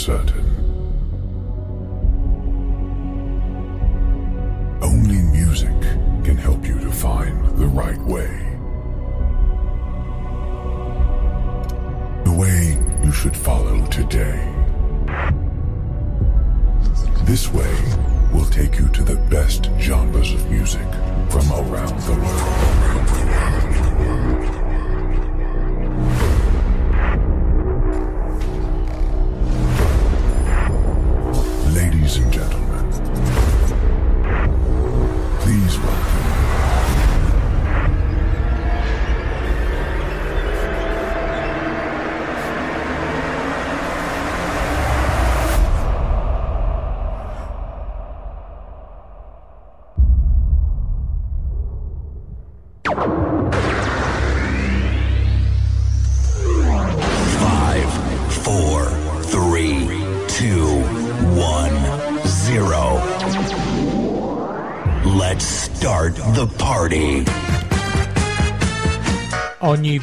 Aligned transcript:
certain. 0.00 0.39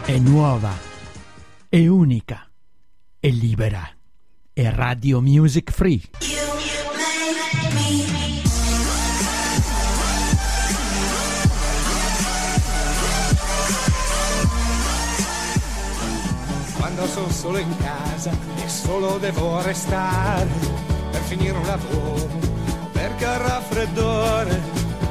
È 0.04 0.18
nuova, 0.18 0.70
è 1.68 1.84
unica, 1.88 2.48
è 3.18 3.28
libera. 3.28 3.96
È 4.54 4.68
Radio 4.68 5.22
Music 5.22 5.70
Free. 5.70 5.98
Quando 16.76 17.06
sono 17.06 17.30
solo 17.30 17.56
in 17.56 17.74
casa 17.78 18.30
e 18.62 18.68
solo 18.68 19.16
devo 19.16 19.62
restare 19.62 20.46
per 21.10 21.22
finire 21.22 21.56
un 21.56 21.64
lavoro, 21.64 22.28
perché 22.92 23.26
ho 23.26 23.38
raffreddore. 23.38 24.60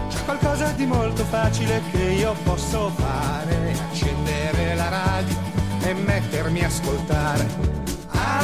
C'è 0.08 0.24
qualcosa 0.24 0.72
di 0.74 0.86
molto 0.86 1.24
facile 1.24 1.82
che 1.90 1.98
io 1.98 2.36
posso 2.44 2.90
fare, 2.90 3.74
accendere 3.90 4.76
la 4.76 4.90
radio 4.90 5.36
e 5.82 5.94
mettermi 5.96 6.64
a 6.64 6.68
ascoltare. 6.68 7.81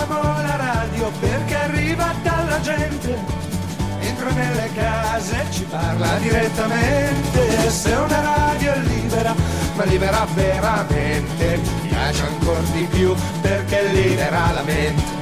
Amo 0.02 0.22
la 0.42 0.56
radio 0.56 1.12
perché 1.20 1.56
arriva 1.56 2.14
dalla 2.22 2.60
gente. 2.62 3.18
Entra 4.00 4.30
nelle 4.32 4.70
case 4.74 5.42
e 5.42 5.52
ci 5.52 5.64
parla 5.64 6.18
direttamente. 6.18 7.70
Se 7.70 7.92
una 7.94 8.22
radio 8.22 8.74
è 8.74 8.80
libera, 8.80 9.36
ma 9.76 9.84
libera 9.86 10.28
veramente, 10.34 11.60
mi 11.82 11.88
piace 11.90 12.24
ancora 12.26 12.60
di 12.74 12.88
più 12.92 13.14
perché 13.42 13.88
libera 13.92 14.52
la 14.54 14.64
mente. 14.64 15.16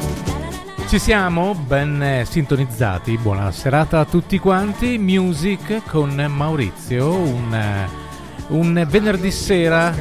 Ci 0.88 1.00
siamo 1.00 1.56
ben 1.56 2.02
eh, 2.02 2.26
sintonizzati, 2.26 3.18
buona 3.18 3.52
serata 3.52 4.02
a 4.02 4.06
tutti 4.06 4.38
quanti, 4.38 5.00
Music 5.00 5.82
con 5.88 6.14
Maurizio, 6.30 7.12
un, 7.16 7.54
eh, 7.54 8.05
un 8.48 8.86
venerdì 8.88 9.32
sera, 9.32 9.94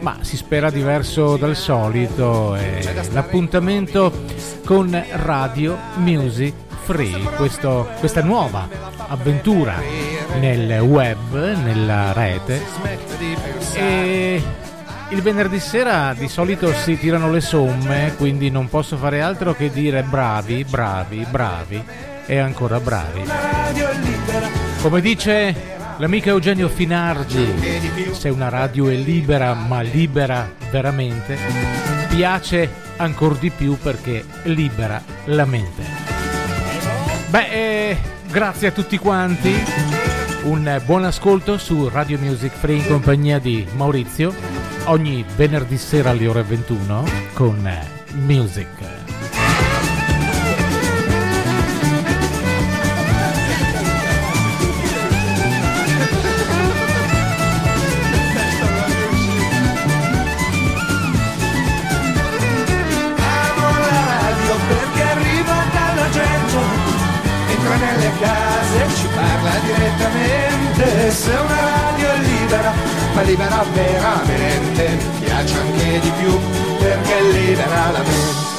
ma 0.00 0.18
si 0.20 0.36
spera 0.36 0.70
diverso 0.70 1.36
dal 1.36 1.54
solito, 1.56 2.54
è 2.54 2.80
l'appuntamento 3.12 4.12
con 4.64 5.00
Radio 5.12 5.76
Music 5.96 6.54
Free, 6.84 7.20
questo- 7.36 7.88
questa 8.00 8.22
nuova 8.22 8.68
avventura 9.08 9.74
nel 10.40 10.80
web, 10.80 11.54
nella 11.62 12.12
rete. 12.12 12.60
E 13.74 14.42
il 15.10 15.22
venerdì 15.22 15.60
sera 15.60 16.12
di 16.16 16.26
solito 16.26 16.72
si 16.72 16.98
tirano 16.98 17.30
le 17.30 17.40
somme, 17.40 18.14
quindi 18.16 18.50
non 18.50 18.68
posso 18.68 18.96
fare 18.96 19.20
altro 19.20 19.54
che 19.54 19.70
dire 19.70 20.02
bravi, 20.02 20.64
bravi, 20.64 21.24
bravi 21.30 21.84
e 22.26 22.38
ancora 22.38 22.80
bravi. 22.80 23.22
Come 24.80 25.00
dice 25.00 25.54
l'amico 26.02 26.30
Eugenio 26.30 26.68
Finardi, 26.68 28.10
se 28.10 28.28
una 28.28 28.48
radio 28.48 28.88
è 28.88 28.94
libera, 28.96 29.54
ma 29.54 29.82
libera 29.82 30.52
veramente, 30.68 31.38
piace 32.08 32.68
ancora 32.96 33.36
di 33.36 33.50
più 33.50 33.78
perché 33.78 34.24
libera 34.44 35.00
la 35.26 35.44
mente. 35.44 35.84
Beh, 37.28 37.50
eh, 37.50 37.96
grazie 38.28 38.66
a 38.66 38.72
tutti 38.72 38.98
quanti. 38.98 39.54
Un 40.42 40.82
buon 40.84 41.04
ascolto 41.04 41.56
su 41.56 41.88
Radio 41.88 42.18
Music 42.18 42.52
Free 42.52 42.78
in 42.78 42.86
compagnia 42.88 43.38
di 43.38 43.64
Maurizio 43.76 44.34
ogni 44.86 45.24
venerdì 45.36 45.78
sera 45.78 46.10
alle 46.10 46.26
ore 46.26 46.42
21 46.42 47.04
con 47.32 47.70
Music. 48.14 49.01
Nelle 68.02 68.18
case 68.18 68.94
ci 68.96 69.06
parla 69.14 69.58
direttamente. 69.60 71.10
Se 71.10 71.30
una 71.30 71.60
radio 71.60 72.10
è 72.10 72.18
libera, 72.18 72.72
ma 73.14 73.22
libera 73.22 73.62
veramente, 73.72 74.98
piace 75.20 75.58
anche 75.58 76.00
di 76.00 76.10
più 76.18 76.38
perché 76.78 77.22
libera 77.30 77.90
la 77.90 77.98
mente. 77.98 78.50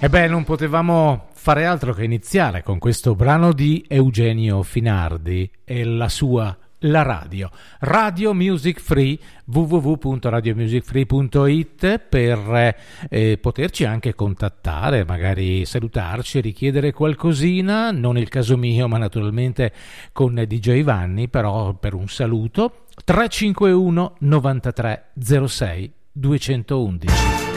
E 0.00 0.08
beh, 0.08 0.28
non 0.28 0.44
potevamo 0.44 1.28
fare 1.32 1.64
altro 1.64 1.94
che 1.94 2.04
iniziare 2.04 2.62
con 2.62 2.78
questo 2.78 3.14
brano 3.14 3.52
di 3.52 3.84
Eugenio 3.88 4.62
Finardi 4.62 5.50
e 5.64 5.84
la 5.84 6.08
sua 6.08 6.56
La 6.82 7.02
Radio. 7.02 7.50
Radio 7.80 8.32
Music 8.34 8.80
Free, 8.80 9.18
www.radiomusicfree.it 9.46 11.98
per 11.98 12.76
eh, 13.08 13.36
poterci 13.38 13.84
anche 13.84 14.14
contattare, 14.14 15.04
magari 15.04 15.64
salutarci, 15.64 16.40
richiedere 16.40 16.92
qualcosina, 16.92 17.90
non 17.90 18.16
il 18.16 18.28
caso 18.28 18.56
mio, 18.56 18.86
ma 18.86 18.98
naturalmente 18.98 19.72
con 20.12 20.40
DJ 20.46 20.84
Vanni, 20.84 21.28
però 21.28 21.74
per 21.74 21.94
un 21.94 22.06
saluto 22.08 22.84
351 23.04 24.14
93 24.20 25.10
06 25.46 25.92
211. 26.12 27.47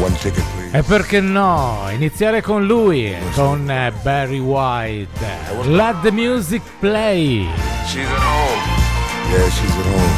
One 0.00 0.16
ticket, 0.16 0.42
please. 0.54 0.78
E 0.78 0.82
perché 0.82 1.20
no? 1.20 1.86
Iniziare 1.90 2.40
con 2.40 2.64
lui, 2.64 3.14
con 3.34 3.70
eh, 3.70 3.92
Barry 4.02 4.38
White. 4.38 5.26
Let 5.66 6.00
the 6.00 6.10
music 6.10 6.62
play. 6.80 7.46
She's 7.86 8.08
at 8.08 8.18
home. 8.18 8.62
Yeah, 9.30 9.50
she's 9.50 9.70
at 9.76 9.84
home. 9.84 10.09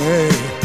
Beh, 0.00 0.59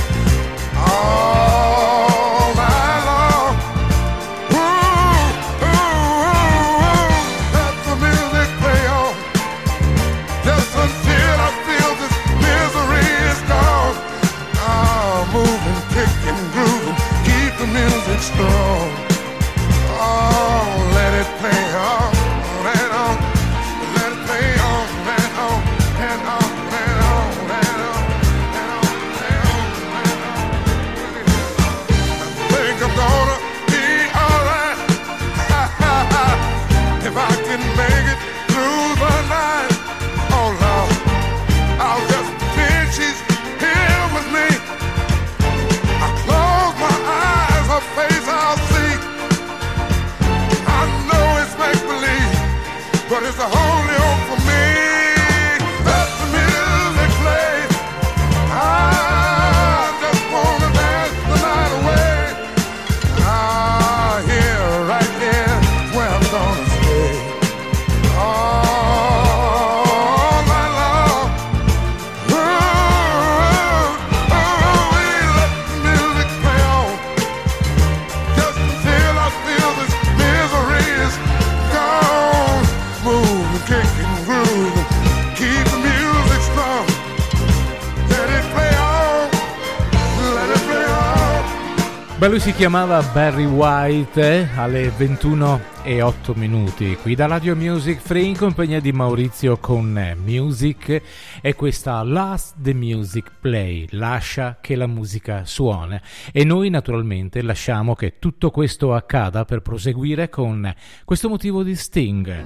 si 92.46 92.54
chiamava 92.54 93.02
Barry 93.12 93.46
White 93.46 94.22
eh, 94.22 94.48
alle 94.56 94.92
21 94.96 95.60
e 95.82 96.04
8 96.04 96.36
minuti 96.36 96.96
qui 97.02 97.16
da 97.16 97.26
Radio 97.26 97.56
Music 97.56 98.00
Free 98.00 98.24
in 98.26 98.38
compagnia 98.38 98.80
di 98.80 98.92
Maurizio 98.92 99.58
con 99.58 99.98
eh, 99.98 100.14
Music 100.14 101.02
e 101.42 101.56
questa 101.56 102.04
Last 102.04 102.54
the 102.62 102.76
Music 102.76 103.32
Play, 103.42 103.88
lascia 103.94 104.60
che 104.62 104.76
la 104.76 104.86
musica 104.86 105.44
suona 105.44 106.00
e 106.32 106.44
noi 106.44 106.70
naturalmente 106.70 107.42
lasciamo 107.42 107.96
che 107.96 108.20
tutto 108.20 108.52
questo 108.52 108.94
accada 108.94 109.44
per 109.44 109.64
proseguire 109.64 110.30
con 110.30 110.72
questo 111.04 111.30
motivo 111.30 111.64
di 111.64 111.76
Sting. 111.76 112.44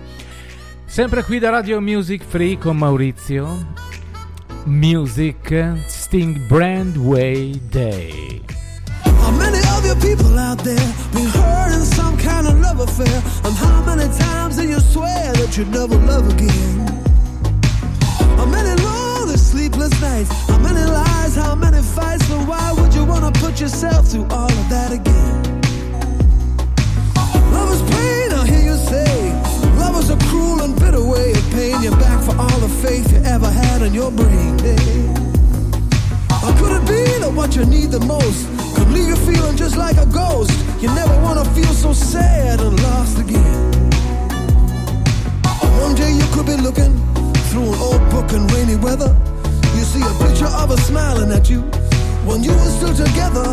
Sempre 0.85 1.23
qui 1.23 1.39
da 1.39 1.49
Radio 1.49 1.81
Music 1.81 2.23
Free 2.23 2.57
con 2.57 2.77
Maurizio, 2.77 3.73
Music 4.63 5.83
Sting 5.87 6.37
Brand 6.47 6.95
Way 6.95 7.67
Day. 7.67 8.68
How 9.29 9.37
many 9.37 9.59
of 9.77 9.85
you 9.85 9.93
people 10.01 10.39
out 10.39 10.57
there 10.63 10.87
been 11.13 11.27
hurt 11.27 11.71
in 11.71 11.85
some 11.85 12.17
kind 12.17 12.47
of 12.47 12.59
love 12.59 12.79
affair? 12.79 13.21
And 13.45 13.55
how 13.55 13.83
many 13.85 14.09
times 14.17 14.55
do 14.55 14.67
you 14.67 14.79
swear 14.79 15.33
that 15.33 15.55
you'd 15.55 15.69
never 15.69 15.95
love 15.97 16.33
again? 16.33 16.87
How 18.37 18.47
many 18.47 18.73
lonely 18.81 19.37
sleepless 19.37 19.93
nights? 20.01 20.31
How 20.47 20.57
many 20.57 20.81
lies? 20.81 21.35
How 21.35 21.53
many 21.53 21.79
fights? 21.83 22.27
But 22.27 22.47
why 22.47 22.73
would 22.73 22.91
you 22.95 23.05
wanna 23.05 23.31
put 23.33 23.61
yourself 23.61 24.07
through 24.07 24.25
all 24.31 24.49
of 24.49 24.69
that 24.69 24.91
again? 24.93 25.61
Love 27.53 27.69
is 27.71 27.83
pain, 27.93 28.33
I 28.33 28.47
hear 28.47 28.63
you 28.71 28.77
say. 28.77 29.13
Love 29.77 29.95
is 30.01 30.09
a 30.09 30.17
cruel 30.25 30.61
and 30.63 30.73
bitter 30.79 31.05
way 31.05 31.33
of 31.33 31.51
paying 31.51 31.83
you 31.83 31.91
back 31.91 32.19
for 32.23 32.35
all 32.35 32.59
the 32.65 32.73
faith 32.81 33.13
you 33.13 33.21
ever 33.25 33.51
had 33.51 33.83
in 33.83 33.93
your 33.93 34.09
brain. 34.09 34.57
Or 36.41 36.51
could 36.57 36.73
it 36.81 36.85
be 36.89 37.03
that 37.21 37.31
what 37.31 37.55
you 37.55 37.63
need 37.65 37.91
the 37.91 37.99
most 37.99 38.58
leave 38.93 39.07
you 39.07 39.15
feeling 39.15 39.55
just 39.55 39.77
like 39.77 39.97
a 39.97 40.05
ghost? 40.05 40.51
You 40.81 40.87
never 40.93 41.15
wanna 41.21 41.45
feel 41.55 41.73
so 41.73 41.93
sad 41.93 42.59
and 42.59 42.81
lost 42.83 43.19
again. 43.19 43.71
One 45.81 45.95
day 45.95 46.11
you 46.11 46.25
could 46.33 46.45
be 46.45 46.57
looking 46.57 46.93
through 47.49 47.73
an 47.73 47.79
old 47.79 48.03
book 48.09 48.31
in 48.33 48.47
rainy 48.47 48.75
weather. 48.75 49.15
You 49.75 49.83
see 49.83 50.01
a 50.01 50.13
picture 50.25 50.51
of 50.61 50.69
her 50.69 50.77
smiling 50.77 51.31
at 51.31 51.49
you 51.49 51.61
when 52.25 52.43
you 52.43 52.51
were 52.51 52.71
still 52.77 52.93
together. 52.93 53.49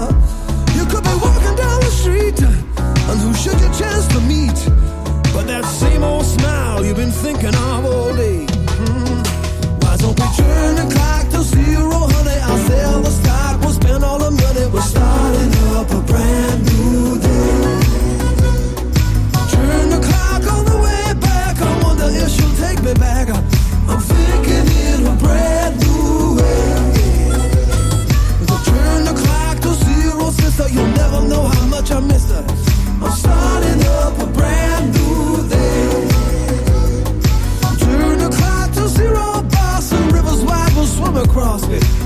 You 0.76 0.84
could 0.86 1.04
be 1.04 1.14
walking 1.22 1.56
down 1.56 1.80
the 1.80 1.92
street, 2.00 2.40
and 2.40 3.18
who 3.20 3.32
should 3.34 3.58
you 3.60 3.70
chance 3.80 4.06
to 4.08 4.20
meet? 4.20 4.58
But 5.32 5.46
that 5.46 5.64
same 5.64 6.02
old 6.02 6.24
smile 6.24 6.84
you've 6.84 6.96
been 6.96 7.10
thinking 7.10 7.54
of 7.54 7.84
all 7.84 8.14
day. 8.14 8.55
Mm. 9.96 10.02
Don't 10.02 10.18
we 10.20 10.26
turn 10.36 10.74
the 10.76 10.94
clock 10.94 11.28
to 11.30 11.42
zero, 11.42 11.98
honey? 12.12 12.40
I'll 12.42 12.58
sell 12.68 13.00
the 13.02 13.10
stock, 13.10 13.60
we'll 13.60 13.70
spend 13.70 14.04
all 14.04 14.18
the 14.18 14.30
money. 14.30 14.66
We're 14.72 14.80
starting 14.82 15.52
up 15.74 15.90
a 15.90 16.00
brand 16.00 16.64
new 16.64 17.18
day. 17.18 17.80
Turn 19.52 19.90
the 19.90 20.00
clock 20.06 20.42
on 20.52 20.64
the 20.64 20.76
way 20.84 21.14
back. 21.20 21.60
I 21.60 21.82
wonder 21.82 22.08
if 22.10 22.28
she'll 22.30 22.56
take 22.56 22.82
me 22.82 22.94
back. 22.94 23.28
I'm 23.30 24.00
thinking 24.00 24.66
in 24.86 25.06
a 25.06 25.16
brand 25.16 25.80
new 25.80 26.36
way. 26.36 26.66
We'll 28.48 28.62
turn 28.64 29.04
the 29.04 29.14
clock 29.22 29.60
to 29.60 29.72
zero, 29.84 30.30
sister. 30.30 30.68
You'll 30.68 30.94
never 31.02 31.22
know 31.22 31.44
how 31.44 31.66
much 31.66 31.90
I 31.90 32.00
missed 32.00 32.30
her. 32.30 32.44
I'm 33.02 33.12
starting 33.12 33.82
up 33.86 34.18
a 34.18 34.26
brand 34.26 34.65
across 41.16 41.66
me. 41.68 42.05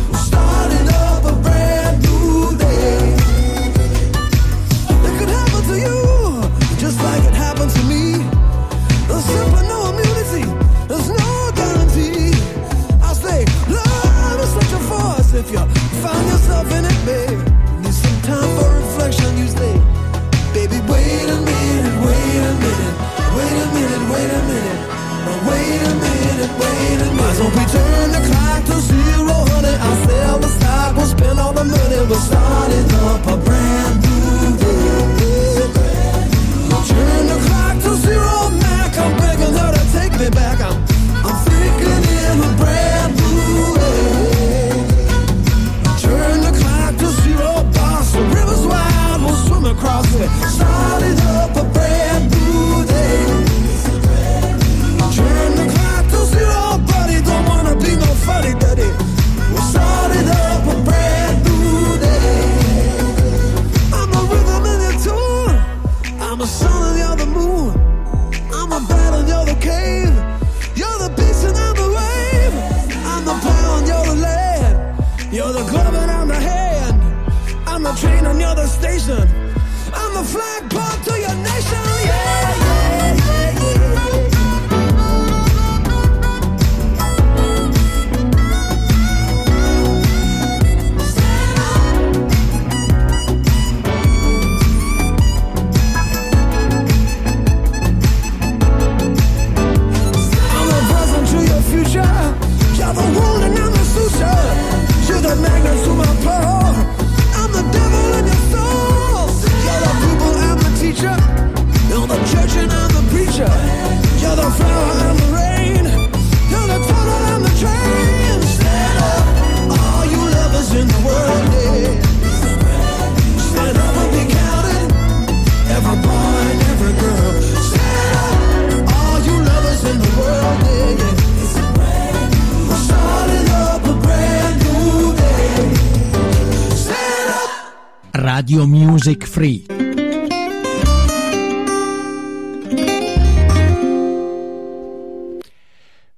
Radio 138.50 138.66
Music 138.66 139.26
Free. 139.28 139.64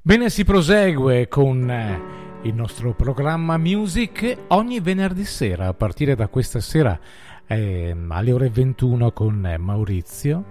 Bene, 0.00 0.30
si 0.30 0.42
prosegue 0.42 1.28
con 1.28 1.70
eh, 1.70 2.00
il 2.44 2.54
nostro 2.54 2.94
programma 2.94 3.58
Music 3.58 4.44
ogni 4.48 4.80
venerdì 4.80 5.26
sera, 5.26 5.66
a 5.66 5.74
partire 5.74 6.14
da 6.14 6.28
questa 6.28 6.60
sera 6.60 6.98
ehm, 7.46 8.10
alle 8.10 8.32
ore 8.32 8.48
21 8.48 9.12
con 9.12 9.44
eh, 9.44 9.58
Maurizio. 9.58 10.44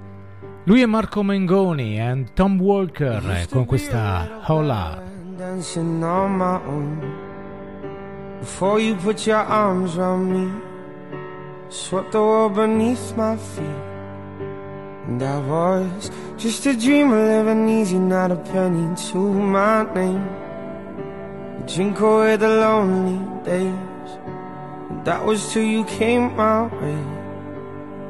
Lui 0.65 0.83
è 0.83 0.85
Marco 0.85 1.23
Mengoni 1.23 1.99
e 1.99 2.25
Tom 2.35 2.61
Walker 2.61 3.27
eh, 3.27 3.47
con 3.49 3.65
questa 3.65 4.43
Hola. 4.45 5.01
dancing 5.35 6.03
on 6.03 6.35
my 6.35 6.59
own. 6.63 6.99
Before 8.39 8.79
you 8.79 8.95
put 8.97 9.25
your 9.25 9.43
arms 9.43 9.97
around 9.97 10.29
me, 10.29 10.69
swept 11.71 12.11
the 12.11 12.19
world 12.19 12.55
beneath 12.55 13.15
my 13.15 13.37
feet. 13.37 13.81
And 15.07 15.23
I 15.23 15.39
was 15.39 16.11
just 16.37 16.65
a 16.65 16.75
dreamer 16.75 17.15
living 17.15 17.69
easy, 17.69 17.97
not 17.97 18.31
a 18.31 18.35
penny 18.35 18.95
to 19.07 19.17
my 19.17 19.91
name. 19.93 20.27
Drink 21.65 21.99
away 21.99 22.35
the 22.35 22.49
lonely 22.49 23.19
days. 23.43 24.11
And 24.89 25.05
that 25.05 25.25
was 25.25 25.51
till 25.51 25.63
you 25.63 25.83
came 25.85 26.35
my 26.35 26.63
way. 26.81 27.01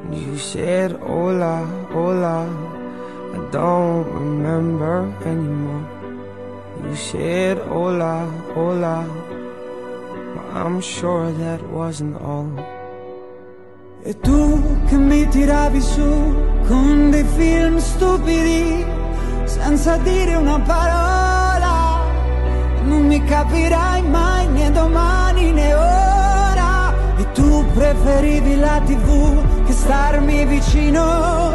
And 0.04 0.16
you 0.16 0.38
said, 0.38 0.92
Hola, 0.94 1.66
hola. 1.92 2.72
I 3.34 3.50
don't 3.52 4.06
remember 4.12 5.14
anymore. 5.26 5.88
You 6.84 6.96
said 6.96 7.58
hola, 7.60 8.26
hola 8.54 9.08
Ma 10.36 10.66
I'm 10.66 10.82
sure 10.82 11.32
that 11.32 11.62
wasn't 11.70 12.20
all 12.20 12.50
E 14.04 14.20
tu 14.20 14.80
che 14.88 14.96
mi 14.96 15.28
tiravi 15.28 15.80
su 15.80 16.36
con 16.68 17.12
dei 17.12 17.24
film 17.36 17.78
stupidi, 17.78 18.84
senza 19.44 19.98
dire 19.98 20.34
una 20.34 20.60
parola, 20.60 22.02
non 22.84 23.06
mi 23.06 23.24
capirai 23.24 24.02
mai 24.02 24.48
né 24.48 24.72
domani 24.72 25.52
né 25.52 25.76
ora. 25.76 26.92
E 27.16 27.32
tu 27.34 27.64
preferivi 27.76 28.56
la 28.56 28.82
tv 28.84 29.66
che 29.66 29.74
starmi 29.74 30.46
vicino. 30.46 31.54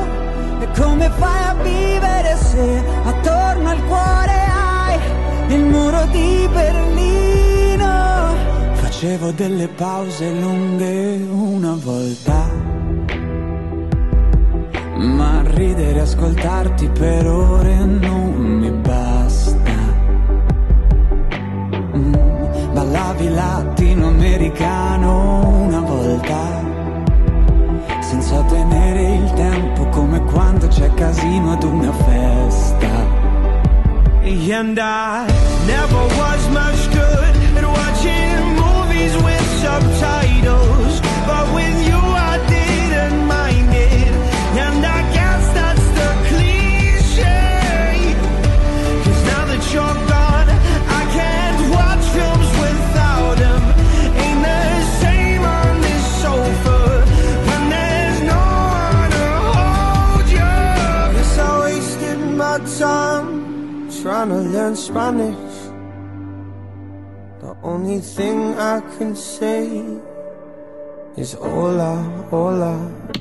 E 0.61 0.69
come 0.79 1.11
fai 1.19 1.43
a 1.49 1.55
vivere 1.55 2.37
se 2.37 2.85
attorno 3.07 3.71
al 3.71 3.85
cuore 3.87 4.39
hai 4.55 5.01
il 5.49 5.65
muro 5.65 6.05
di 6.13 6.49
Berlino? 6.53 7.16
Facevo 8.99 9.31
delle 9.33 9.69
pause 9.69 10.33
lunghe 10.33 11.17
una 11.31 11.75
volta. 11.75 12.51
Ma 14.95 15.43
ridere 15.45 15.99
e 15.99 16.01
ascoltarti 16.01 16.89
per 16.89 17.27
ore 17.27 17.85
non 17.85 18.26
only 67.97 68.09
thing 68.09 68.55
I 68.59 68.81
can 68.99 69.17
say 69.17 69.83
is 71.17 71.33
hola, 71.33 71.95
hola. 72.29 73.16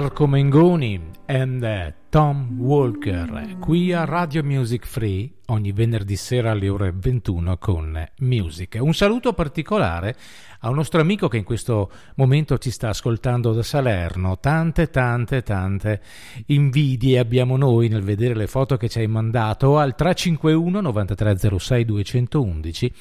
Marco 0.00 0.26
Mengoni 0.26 0.98
and 1.26 1.94
Tom 2.08 2.58
Walker, 2.58 3.58
qui 3.60 3.92
a 3.92 4.06
Radio 4.06 4.42
Music 4.42 4.86
Free 4.86 5.30
ogni 5.48 5.72
venerdì 5.72 6.16
sera 6.16 6.52
alle 6.52 6.70
ore 6.70 6.90
21 6.96 7.58
con 7.58 8.08
Music. 8.20 8.78
Un 8.80 8.94
saluto 8.94 9.34
particolare 9.34 10.16
a 10.60 10.70
un 10.70 10.76
nostro 10.76 11.02
amico 11.02 11.28
che 11.28 11.36
in 11.36 11.44
questo 11.44 11.90
momento 12.14 12.56
ci 12.56 12.70
sta 12.70 12.88
ascoltando 12.88 13.52
da 13.52 13.62
Salerno. 13.62 14.38
Tante, 14.38 14.88
tante, 14.88 15.42
tante 15.42 16.00
invidie 16.46 17.18
abbiamo 17.18 17.58
noi 17.58 17.88
nel 17.88 18.02
vedere 18.02 18.34
le 18.34 18.46
foto 18.46 18.78
che 18.78 18.88
ci 18.88 19.00
hai 19.00 19.06
mandato 19.06 19.76
al 19.76 19.94
351 19.94 20.80
9306 20.80 21.84
211 21.84 22.92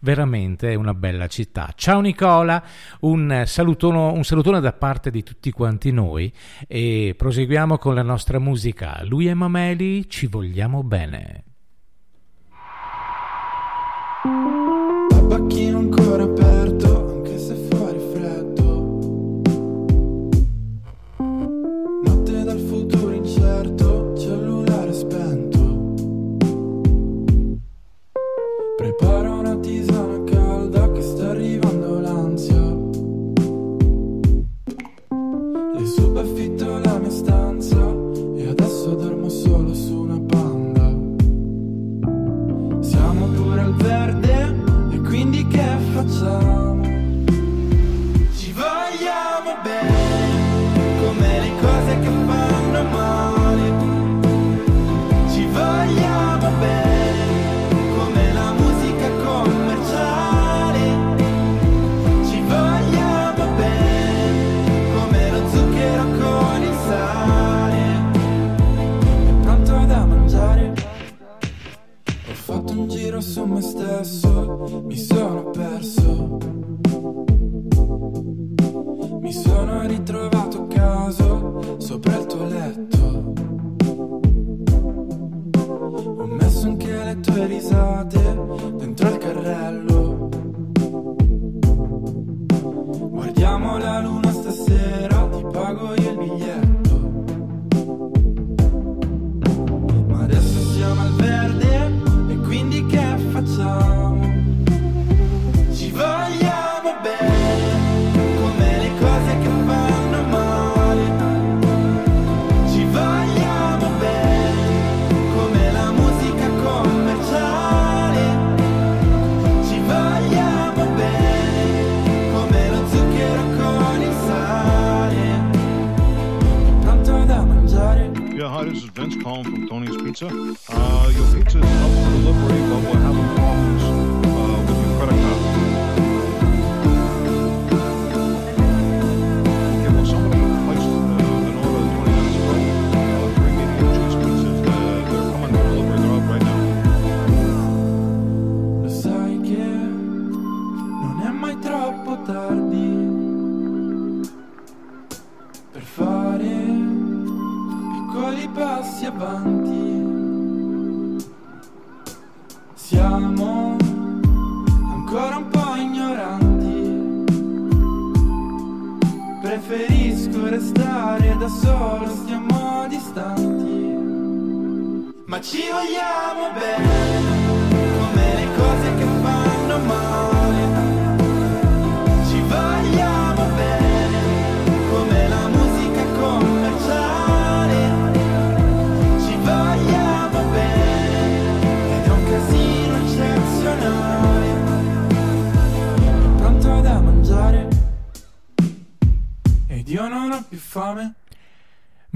veramente 0.00 0.74
una 0.74 0.94
bella 0.94 1.26
città. 1.26 1.72
Ciao 1.74 2.00
Nicola, 2.00 2.62
un 3.00 3.42
salutone, 3.46 3.98
un 3.98 4.24
salutone 4.24 4.60
da 4.60 4.72
parte 4.72 5.10
di 5.10 5.22
tutti 5.22 5.50
quanti 5.50 5.90
noi 5.90 6.32
e 6.66 7.14
proseguiamo 7.16 7.78
con 7.78 7.94
la 7.94 8.02
nostra 8.02 8.38
musica. 8.38 9.00
Lui 9.04 9.28
e 9.28 9.34
Mameli 9.34 10.08
ci 10.08 10.26
vogliamo 10.26 10.82
bene. 10.82 11.44
Che 46.04 46.47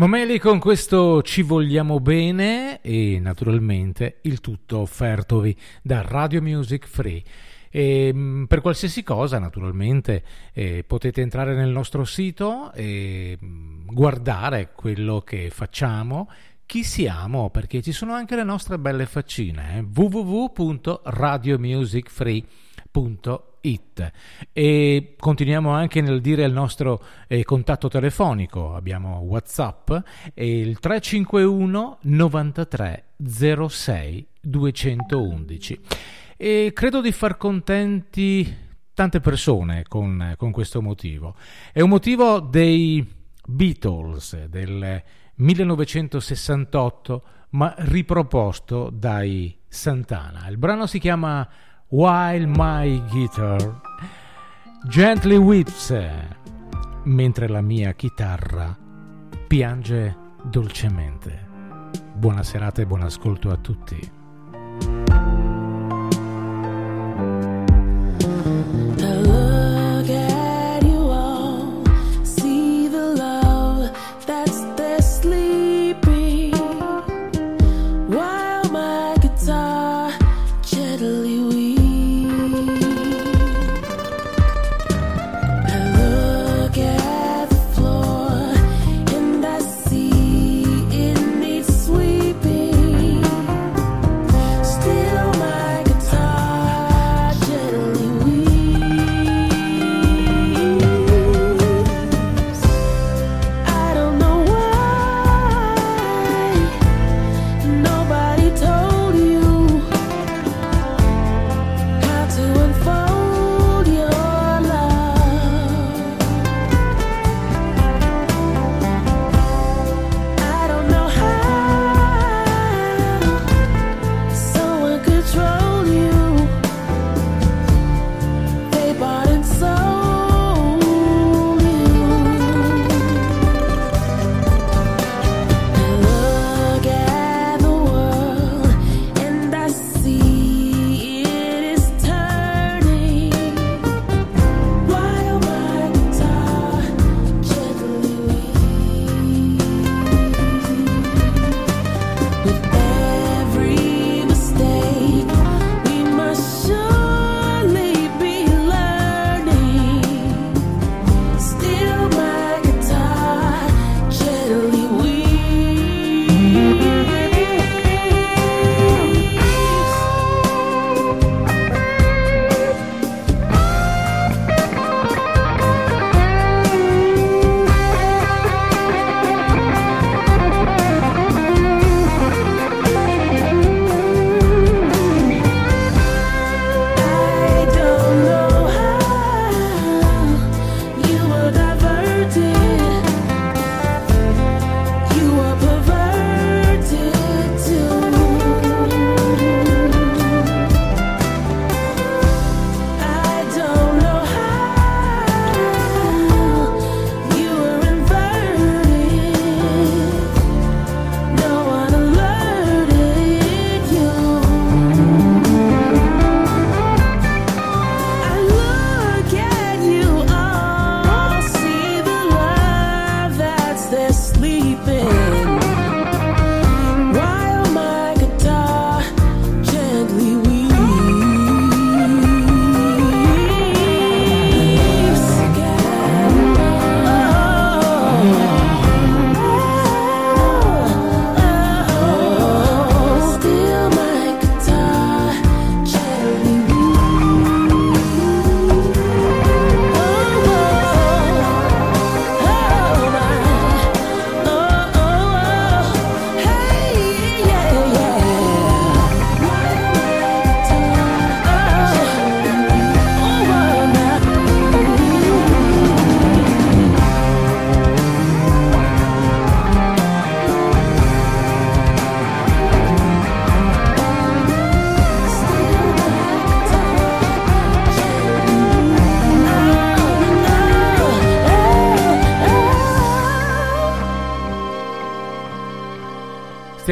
Momeli 0.03 0.41
con 0.41 0.59
questo 0.59 1.23
ci 1.23 1.43
vogliamo 1.43 2.01
bene 2.01 2.81
e 2.81 3.21
naturalmente 3.21 4.19
il 4.23 4.41
tutto 4.41 4.79
offertovi 4.79 5.57
da 5.81 6.03
Radio 6.03 6.43
Music 6.43 6.89
Free. 6.89 7.23
E, 7.71 8.13
mh, 8.13 8.47
per 8.47 8.63
qualsiasi 8.63 9.05
cosa 9.05 9.39
naturalmente 9.39 10.25
eh, 10.55 10.83
potete 10.85 11.21
entrare 11.21 11.55
nel 11.55 11.69
nostro 11.69 12.05
sito 12.05 12.73
e 12.73 13.39
mh, 13.41 13.95
guardare 13.95 14.73
quello 14.75 15.21
che 15.21 15.51
facciamo, 15.51 16.29
chi 16.67 16.83
siamo, 16.83 17.51
perché 17.51 17.81
ci 17.81 17.93
sono 17.93 18.13
anche 18.13 18.35
le 18.35 18.43
nostre 18.43 18.81
belle 18.81 19.07
faccine, 19.07 19.79
eh? 19.79 19.83
www.radiomusicfree.it 22.93 24.13
e 24.53 25.15
continuiamo 25.19 25.71
anche 25.71 26.01
nel 26.01 26.21
dire 26.21 26.45
il 26.45 26.53
nostro 26.53 27.03
eh, 27.27 27.43
contatto 27.45 27.89
telefonico. 27.89 28.75
Abbiamo 28.75 29.19
whatsapp 29.21 29.91
il 30.35 30.79
351 30.79 31.99
93 32.03 33.05
06 33.25 34.27
211 34.41 35.81
e 36.37 36.73
credo 36.75 37.01
di 37.01 37.13
far 37.13 37.37
contenti 37.37 38.71
tante 38.95 39.21
persone 39.21 39.85
con, 39.89 40.35
con 40.37 40.51
questo 40.51 40.83
motivo. 40.83 41.35
È 41.73 41.81
un 41.81 41.89
motivo 41.89 42.41
dei 42.41 43.07
Beatles 43.47 44.47
del 44.47 45.03
1968 45.37 47.23
ma 47.51 47.75
riproposto 47.79 48.91
dai 48.91 49.57
Santana. 49.69 50.49
Il 50.49 50.59
brano 50.59 50.87
si 50.87 50.99
chiama 50.99 51.49
While 51.95 52.47
My 52.47 53.03
Guitar 53.11 53.83
Gently 54.89 55.37
Weeps, 55.37 55.95
mentre 57.05 57.49
la 57.49 57.61
mia 57.61 57.93
chitarra 57.93 58.75
piange 59.47 60.17
dolcemente. 60.43 61.47
Buona 62.15 62.43
serata 62.43 62.81
e 62.81 62.87
buon 62.87 63.03
ascolto 63.03 63.51
a 63.51 63.59
tutti. 63.59 64.11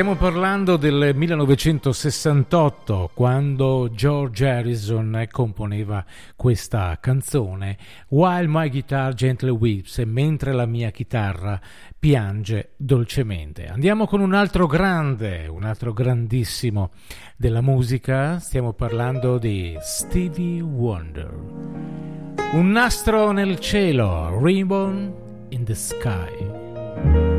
Stiamo 0.00 0.16
parlando 0.16 0.78
del 0.78 1.12
1968, 1.14 3.10
quando 3.12 3.90
George 3.92 4.48
Harrison 4.48 5.26
componeva 5.30 6.02
questa 6.36 6.96
canzone, 6.98 7.76
While 8.08 8.46
My 8.46 8.70
Guitar 8.70 9.12
Gently 9.12 9.50
Weeps, 9.50 9.98
mentre 10.06 10.54
la 10.54 10.64
mia 10.64 10.88
chitarra 10.88 11.60
piange 11.98 12.70
dolcemente. 12.78 13.66
Andiamo 13.66 14.06
con 14.06 14.22
un 14.22 14.32
altro 14.32 14.66
grande, 14.66 15.46
un 15.48 15.64
altro 15.64 15.92
grandissimo 15.92 16.92
della 17.36 17.60
musica, 17.60 18.38
stiamo 18.38 18.72
parlando 18.72 19.36
di 19.36 19.76
Stevie 19.82 20.62
Wonder. 20.62 21.30
Un 22.52 22.70
nastro 22.70 23.32
nel 23.32 23.58
cielo, 23.58 24.40
Ribbon 24.42 25.12
in 25.50 25.64
the 25.64 25.74
Sky. 25.74 27.29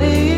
And 0.00 0.37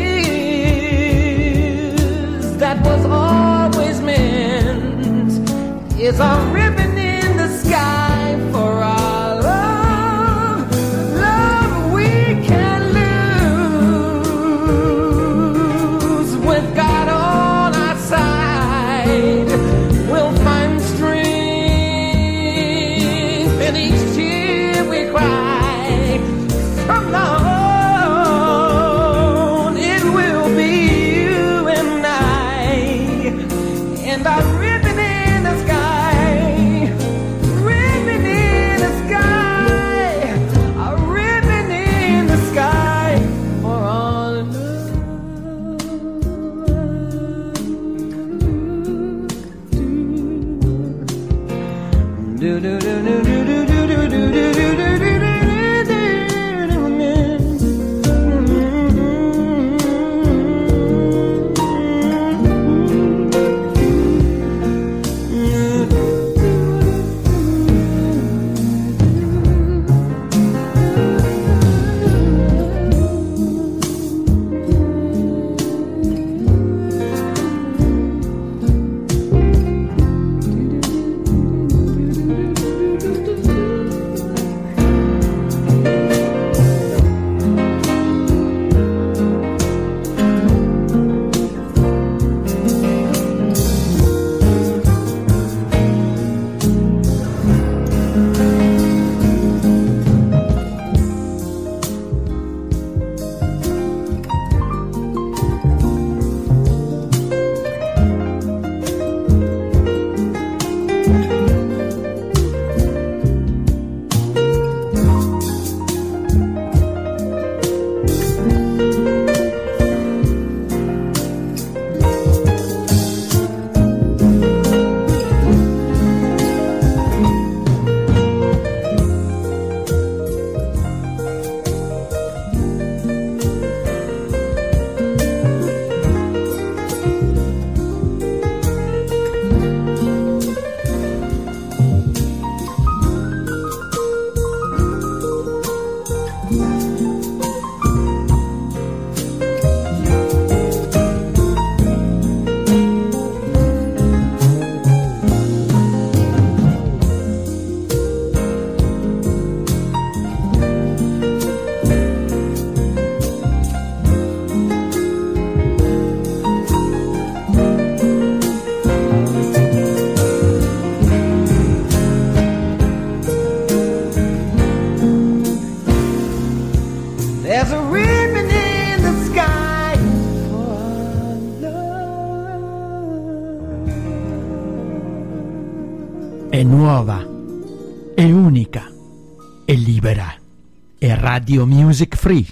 Radio 191.41 191.65
Music 191.65 192.15
Free. 192.15 192.45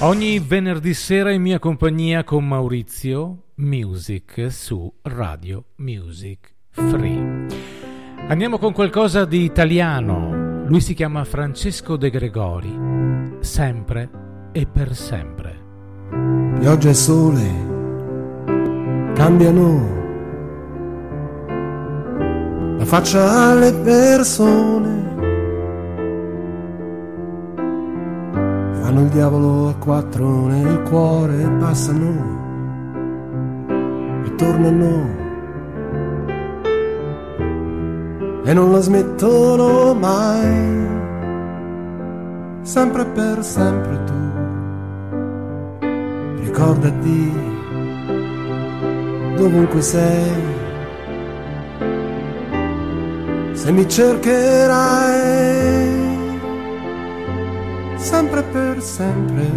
Ogni 0.00 0.40
venerdì 0.40 0.94
sera 0.94 1.30
in 1.30 1.42
mia 1.42 1.60
compagnia 1.60 2.24
con 2.24 2.44
Maurizio 2.48 3.50
Music 3.56 4.50
su 4.50 4.92
Radio 5.02 5.66
Music 5.76 6.54
Free. 6.70 7.46
Andiamo 8.26 8.58
con 8.58 8.72
qualcosa 8.72 9.24
di 9.24 9.44
italiano. 9.44 10.64
Lui 10.66 10.80
si 10.80 10.94
chiama 10.94 11.24
Francesco 11.24 11.96
De 11.96 12.10
Gregori. 12.10 13.36
Sempre 13.38 14.10
e 14.50 14.66
per 14.66 14.96
sempre. 14.96 15.60
Pioggia 16.58 16.88
e 16.88 16.94
sole 16.94 17.71
cambiano 19.14 20.00
la 22.78 22.84
faccia 22.84 23.50
alle 23.50 23.72
persone. 23.72 25.10
Fanno 28.80 29.00
il 29.02 29.08
diavolo 29.08 29.68
a 29.68 29.74
quattro 29.76 30.46
nel 30.46 30.82
cuore, 30.82 31.48
passano 31.58 32.40
e 34.24 34.34
tornano. 34.34 35.20
E 38.44 38.52
non 38.52 38.72
la 38.72 38.80
smettono 38.80 39.94
mai, 39.94 40.86
sempre 42.62 43.04
per 43.04 43.44
sempre 43.44 44.04
tu. 44.04 44.12
Ricordati 46.42 47.51
dovunque 49.42 49.82
sei, 49.82 50.30
se 53.52 53.72
mi 53.72 53.88
cercherai 53.88 55.30
sempre 57.96 58.42
per 58.44 58.80
sempre, 58.80 59.50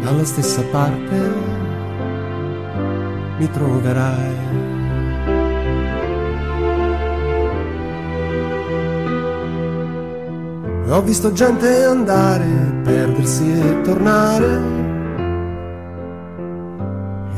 dalla 0.00 0.24
stessa 0.24 0.62
parte 0.70 1.18
mi 3.36 3.50
troverai. 3.50 4.38
Ho 10.88 11.02
visto 11.02 11.32
gente 11.32 11.84
andare, 11.84 12.48
perdersi 12.82 13.52
e 13.52 13.80
tornare, 13.82 14.79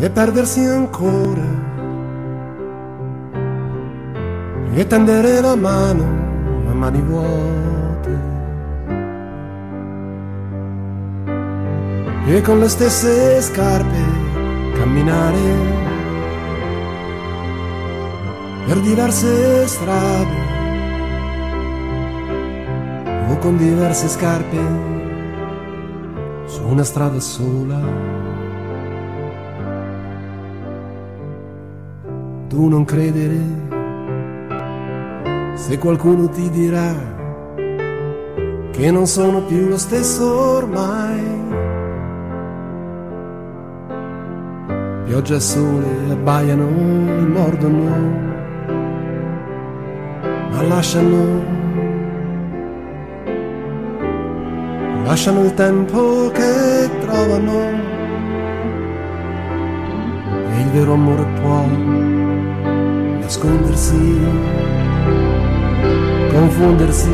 e 0.02 0.10
perdersi 0.10 0.64
ancora, 0.64 1.46
e 4.74 4.86
tendere 4.88 5.40
la 5.40 5.54
mano 5.54 6.04
a 6.68 6.74
mani 6.74 7.00
vuote. 7.02 8.30
e 12.26 12.40
con 12.40 12.60
le 12.60 12.68
stesse 12.68 13.42
scarpe 13.42 14.00
camminare 14.74 15.40
per 18.66 18.80
diverse 18.80 19.66
strade 19.66 20.36
o 23.28 23.36
con 23.38 23.56
diverse 23.56 24.08
scarpe 24.08 24.56
su 26.46 26.62
una 26.66 26.84
strada 26.84 27.20
sola. 27.20 28.31
Tu 32.52 32.68
non 32.68 32.84
credere 32.84 33.40
se 35.54 35.78
qualcuno 35.78 36.28
ti 36.28 36.50
dirà 36.50 36.92
che 38.72 38.90
non 38.90 39.06
sono 39.06 39.40
più 39.44 39.68
lo 39.68 39.78
stesso 39.78 40.58
ormai. 40.58 41.22
Pioggia 45.06 45.36
e 45.36 45.40
sole 45.40 46.10
abbaiano 46.10 46.68
e 46.68 47.20
mordono, 47.22 47.96
ma 50.50 50.62
lasciano, 50.64 51.42
lasciano 55.04 55.44
il 55.44 55.54
tempo 55.54 56.30
che 56.34 56.90
trovano. 57.00 57.60
E 60.50 60.60
il 60.60 60.68
vero 60.70 60.92
amore 60.92 61.24
può 61.40 62.21
nascondersi, 63.32 64.20
confondersi, 66.30 67.10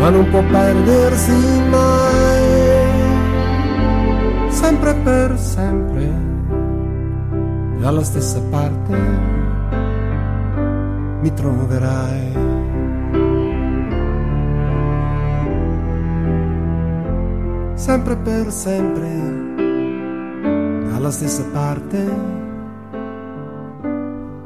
ma 0.00 0.08
non 0.10 0.28
può 0.28 0.42
perdersi 0.42 1.62
mai 1.70 2.46
sempre 4.48 4.92
per 5.04 5.38
sempre, 5.38 6.12
dalla 7.78 8.02
stessa 8.02 8.40
parte 8.50 8.96
mi 11.20 11.32
troverai. 11.32 12.46
Sempre 17.74 18.16
per 18.16 18.50
sempre, 18.50 19.08
dalla 20.90 21.10
stessa 21.12 21.44
parte 21.52 22.37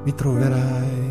mi 0.04 0.14
troverai. 0.14 1.10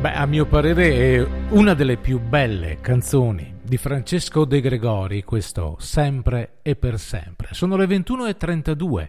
Beh, 0.00 0.12
a 0.12 0.26
mio 0.26 0.46
parere 0.46 1.16
è 1.16 1.26
una 1.50 1.74
delle 1.74 1.96
più 1.96 2.20
belle 2.20 2.78
canzoni 2.80 3.57
di 3.68 3.76
Francesco 3.76 4.46
De 4.46 4.62
Gregori, 4.62 5.22
questo 5.22 5.76
Sempre 5.78 6.60
e 6.62 6.74
per 6.74 6.98
sempre. 6.98 7.48
Sono 7.52 7.76
le 7.76 7.84
21.32 7.84 9.08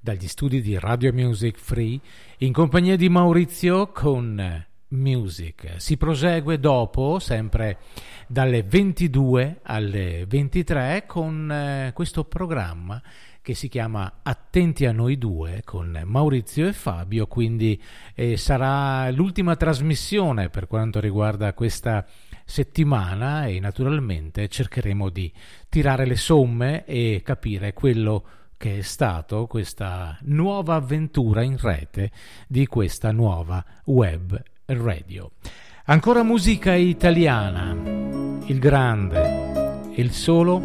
dagli 0.00 0.26
studi 0.26 0.62
di 0.62 0.78
Radio 0.78 1.12
Music 1.12 1.58
Free 1.58 2.00
in 2.38 2.50
compagnia 2.50 2.96
di 2.96 3.10
Maurizio 3.10 3.88
con 3.88 4.66
Music. 4.88 5.74
Si 5.76 5.98
prosegue 5.98 6.58
dopo, 6.58 7.18
sempre 7.18 7.78
dalle 8.26 8.62
22 8.62 9.60
alle 9.64 10.24
23, 10.26 11.04
con 11.06 11.52
eh, 11.52 11.90
questo 11.92 12.24
programma 12.24 13.02
che 13.42 13.54
si 13.54 13.68
chiama 13.68 14.20
Attenti 14.22 14.86
a 14.86 14.92
noi 14.92 15.18
due 15.18 15.60
con 15.62 16.00
Maurizio 16.06 16.66
e 16.66 16.72
Fabio, 16.72 17.26
quindi 17.26 17.80
eh, 18.14 18.38
sarà 18.38 19.10
l'ultima 19.10 19.56
trasmissione 19.56 20.48
per 20.48 20.66
quanto 20.66 21.00
riguarda 21.00 21.52
questa 21.52 22.06
settimana 22.50 23.46
e 23.46 23.60
naturalmente 23.60 24.48
cercheremo 24.48 25.08
di 25.08 25.32
tirare 25.68 26.04
le 26.04 26.16
somme 26.16 26.84
e 26.84 27.22
capire 27.24 27.72
quello 27.72 28.24
che 28.56 28.78
è 28.78 28.82
stato 28.82 29.46
questa 29.46 30.18
nuova 30.22 30.74
avventura 30.74 31.42
in 31.42 31.56
rete 31.56 32.10
di 32.46 32.66
questa 32.66 33.12
nuova 33.12 33.64
web 33.84 34.38
radio. 34.66 35.30
Ancora 35.86 36.22
musica 36.22 36.74
italiana, 36.74 37.70
il 38.44 38.58
grande, 38.58 39.92
il 39.94 40.10
solo 40.10 40.62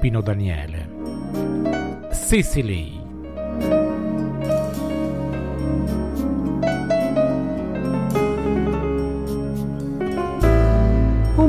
Pino 0.00 0.20
Daniele. 0.20 0.88
Sicily. 2.10 2.99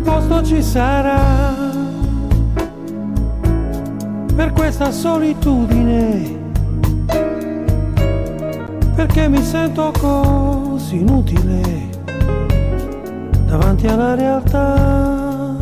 Un 0.03 0.07
posto 0.07 0.43
ci 0.43 0.63
sarà. 0.63 1.53
Per 4.35 4.51
questa 4.53 4.89
solitudine, 4.89 6.39
perché 8.95 9.27
mi 9.27 9.43
sento 9.43 9.93
così 9.99 11.01
inutile 11.01 11.61
davanti 13.45 13.85
alla 13.85 14.15
realtà. 14.15 15.55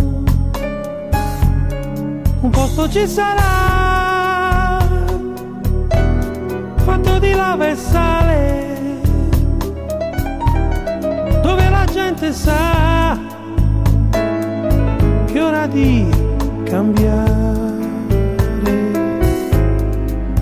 Un 2.40 2.50
posto 2.50 2.88
ci 2.88 3.06
sarà. 3.08 4.80
Fatto 6.78 7.20
di 7.20 7.34
lava 7.34 7.68
e 7.68 7.76
sale, 7.76 9.02
dove 11.42 11.70
la 11.70 11.84
gente 11.92 12.32
sa 12.32 13.19
che 15.32 15.42
ora 15.42 15.68
di 15.68 16.08
cambiare. 16.64 17.78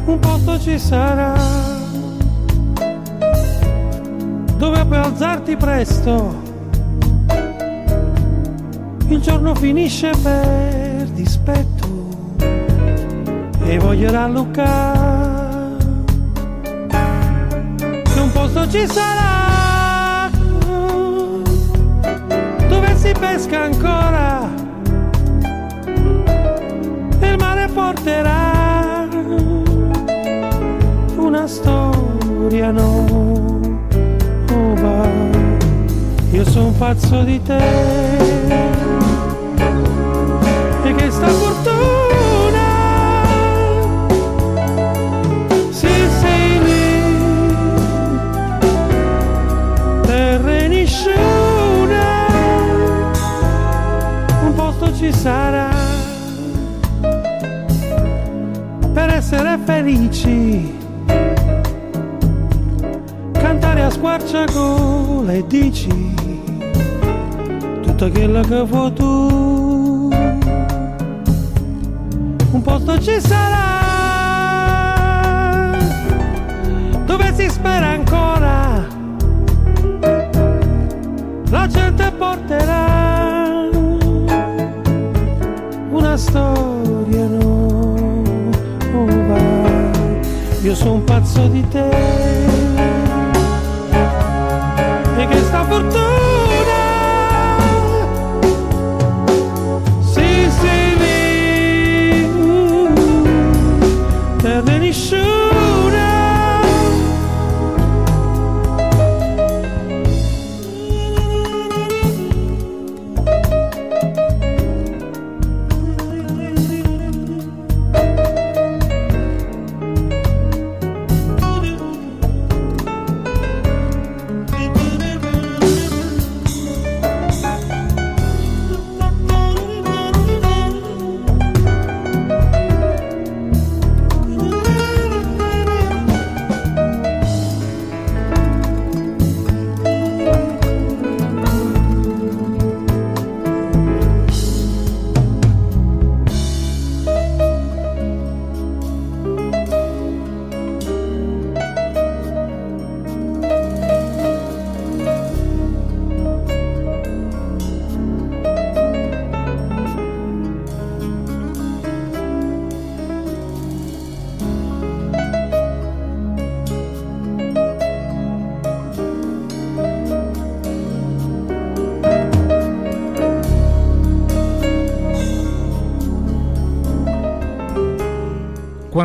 Un 0.05 0.19
posto 0.19 0.59
ci 0.59 0.79
sarà 0.79 1.33
dove 4.57 4.85
puoi 4.85 4.99
alzarti 4.99 5.55
presto. 5.55 6.45
Il 9.07 9.21
giorno 9.21 9.55
finisce 9.55 10.11
per 10.21 11.07
dispetto 11.13 11.85
e 13.63 13.77
voglio 13.79 14.11
rallucare 14.11 15.37
un 18.27 18.31
posto 18.33 18.67
ci 18.69 18.85
sarà 18.87 20.29
dove 22.67 22.95
si 22.95 23.13
pesca 23.17 23.63
ancora 23.63 24.46
porterà 27.77 29.07
una 31.15 31.45
storia 31.45 32.71
nuova. 32.71 33.75
Io 36.31 36.43
sono 36.49 36.71
pazzo 36.71 37.21
di 37.21 37.39
te 37.43 37.57
e 40.83 40.95
che 40.95 41.11
sta 41.11 41.27
fortuna 41.27 42.06
felici 60.27 60.75
cantare 63.31 63.83
a 63.83 63.89
squarciagola 63.89 65.31
e 65.31 65.47
dici 65.47 66.13
tutto 67.81 68.09
quello 68.11 68.41
che 68.41 68.61
vuoi 68.63 68.93
tu. 68.93 70.09
Un 72.51 72.61
posto 72.61 72.99
ci 72.99 73.19
sarà 73.19 73.75
dove 77.05 77.33
si 77.33 77.49
spera 77.49 77.87
ancora. 77.87 78.85
La 81.49 81.67
gente 81.67 82.11
porterà 82.11 83.69
una 85.91 86.17
storia 86.17 86.76
io 90.67 90.75
sono 90.75 90.99
pazzo 90.99 91.47
di 91.47 91.65
te. 91.69 91.89
E 95.17 95.27
che 95.27 95.39
sta 95.39 95.63
fortuna 95.63 96.16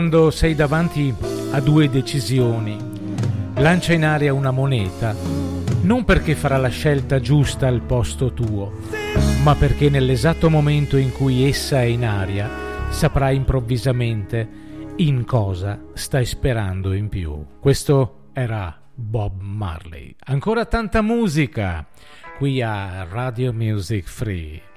Quando 0.03 0.33
sei 0.33 0.57
davanti 0.57 1.15
a 1.53 1.61
due 1.61 1.89
decisioni, 1.89 2.77
lancia 3.55 3.93
in 3.93 4.05
aria 4.05 4.35
una 4.35 4.51
moneta, 4.51 5.15
non 5.83 6.05
perché 6.05 6.35
farà 6.35 6.57
la 6.57 6.71
scelta 6.71 7.21
giusta 7.21 7.69
al 7.69 7.83
posto 7.83 8.33
tuo, 8.33 8.81
ma 9.45 9.55
perché 9.55 9.89
nell'esatto 9.91 10.51
momento 10.51 10.97
in 10.97 11.13
cui 11.13 11.49
essa 11.49 11.83
è 11.83 11.85
in 11.85 12.05
aria 12.05 12.51
saprai 12.91 13.37
improvvisamente 13.37 14.49
in 14.97 15.25
cosa 15.25 15.81
stai 15.93 16.27
sperando 16.27 16.95
in 16.95 17.09
più. 17.09 17.47
Questo 17.61 18.31
era 18.33 18.77
Bob 18.93 19.41
Marley. 19.41 20.17
Ancora 20.25 20.65
tanta 20.65 21.01
musica 21.01 21.87
qui 22.39 22.61
a 22.61 23.07
Radio 23.09 23.53
Music 23.53 24.09
Free. 24.09 24.72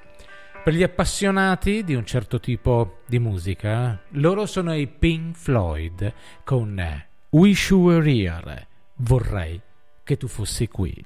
Per 0.66 0.74
gli 0.74 0.82
appassionati 0.82 1.84
di 1.84 1.93
un 1.93 2.07
certo 2.07 2.39
tipo 2.39 3.01
di 3.05 3.20
musica, 3.20 4.01
loro 4.13 4.47
sono 4.47 4.74
i 4.74 4.88
Pink 4.88 5.36
Floyd 5.36 6.11
con 6.43 7.05
Wish 7.30 7.70
You 7.70 7.82
Were 7.84 8.11
Here. 8.11 8.68
Vorrei 8.95 9.61
che 10.03 10.18
tu 10.18 10.28
fossi 10.28 10.68
qui. 10.68 11.05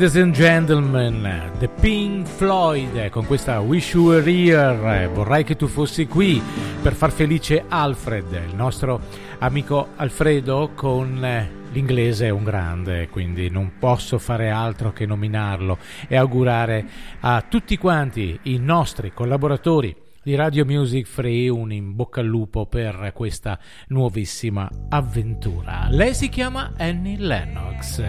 Ladies 0.00 0.16
and 0.16 0.32
gentlemen, 0.32 1.50
The 1.58 1.68
Pink 1.68 2.26
Floyd 2.26 3.10
con 3.10 3.26
questa 3.26 3.60
Wish 3.60 3.92
You 3.92 4.06
Were 4.06 4.30
Here, 4.30 5.06
vorrei 5.08 5.44
che 5.44 5.56
tu 5.56 5.66
fossi 5.66 6.06
qui 6.06 6.40
per 6.80 6.94
far 6.94 7.12
felice 7.12 7.64
Alfred, 7.68 8.32
il 8.32 8.54
nostro 8.54 8.98
amico 9.40 9.88
Alfredo 9.96 10.70
con 10.74 11.22
eh, 11.22 11.50
l'inglese 11.72 12.28
è 12.28 12.30
un 12.30 12.44
grande, 12.44 13.10
quindi 13.10 13.50
non 13.50 13.72
posso 13.78 14.18
fare 14.18 14.48
altro 14.48 14.90
che 14.94 15.04
nominarlo 15.04 15.76
e 16.08 16.16
augurare 16.16 16.86
a 17.20 17.44
tutti 17.46 17.76
quanti 17.76 18.38
i 18.44 18.56
nostri 18.56 19.12
collaboratori 19.12 19.94
di 20.22 20.34
Radio 20.34 20.64
Music 20.64 21.06
Free 21.06 21.48
un 21.48 21.72
in 21.72 21.94
bocca 21.94 22.20
al 22.20 22.26
lupo 22.26 22.66
per 22.66 23.12
questa 23.14 23.58
nuovissima 23.88 24.68
avventura. 24.88 25.86
Lei 25.90 26.14
si 26.14 26.28
chiama 26.28 26.72
Annie 26.76 27.16
Lennox, 27.18 28.02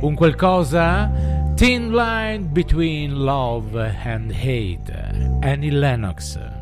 un 0.00 0.14
qualcosa 0.14 1.10
thin 1.54 1.92
line 1.92 2.48
between 2.48 3.14
love 3.14 3.78
and 4.04 4.30
hate. 4.30 4.92
Annie 5.40 5.70
Lennox. 5.70 6.57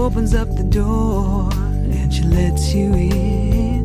Opens 0.00 0.34
up 0.34 0.48
the 0.56 0.62
door 0.62 1.50
and 1.52 2.12
she 2.12 2.22
lets 2.22 2.72
you 2.72 2.94
in. 2.94 3.80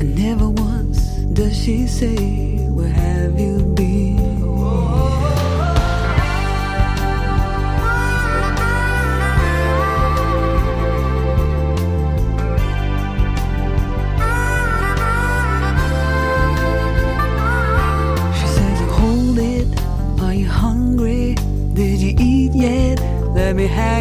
And 0.00 0.16
never 0.16 0.48
once 0.48 0.98
does 1.32 1.56
she 1.56 1.86
say, 1.86 2.66
Where 2.70 2.88
have 2.88 3.38
you 3.38 3.58
been? 3.76 4.25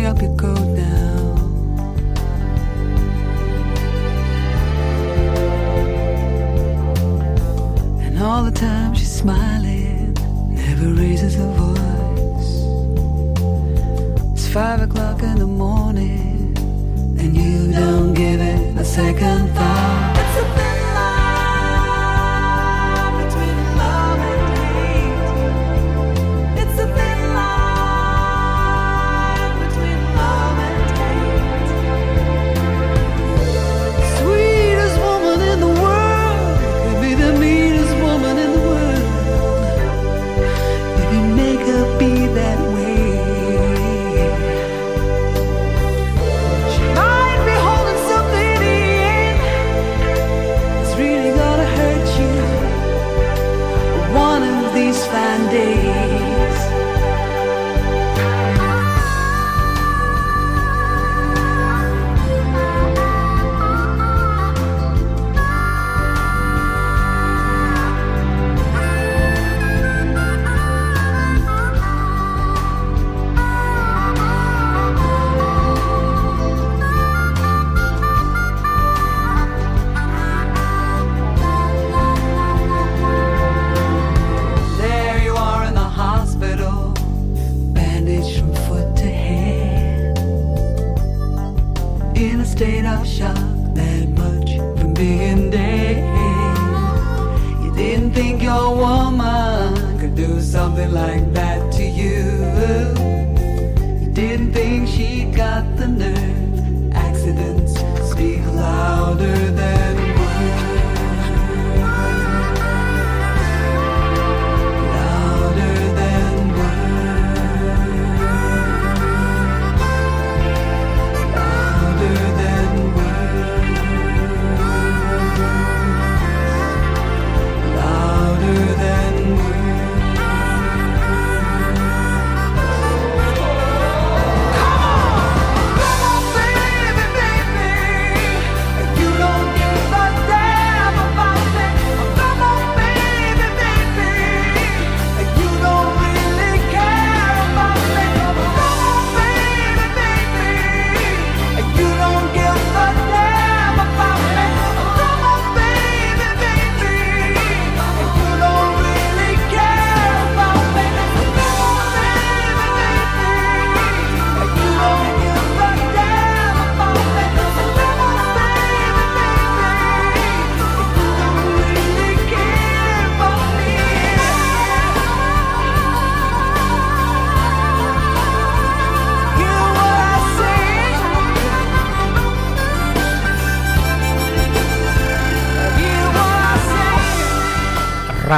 Up 0.05 0.21
your 0.21 0.35
coat 0.37 0.59
now. 0.59 1.35
And 8.03 8.19
all 8.21 8.43
the 8.43 8.51
time 8.51 8.93
she's 8.93 9.11
smiling, 9.11 10.13
never 10.51 10.93
raises 10.93 11.33
her 11.35 11.51
voice. 11.57 12.51
It's 14.33 14.47
five 14.47 14.81
o'clock 14.81 15.23
in 15.23 15.39
the 15.39 15.47
morning, 15.47 16.55
and 17.19 17.35
you 17.35 17.71
don't 17.71 18.13
give 18.13 18.39
it 18.39 18.77
a 18.77 18.85
second 18.85 19.34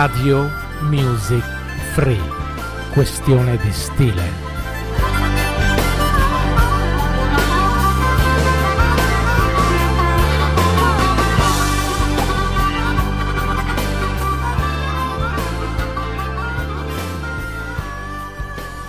Radio 0.07 0.49
Music 0.83 1.43
Free. 1.91 2.17
Questione 2.93 3.57
di 3.57 3.71
stile. 3.73 4.23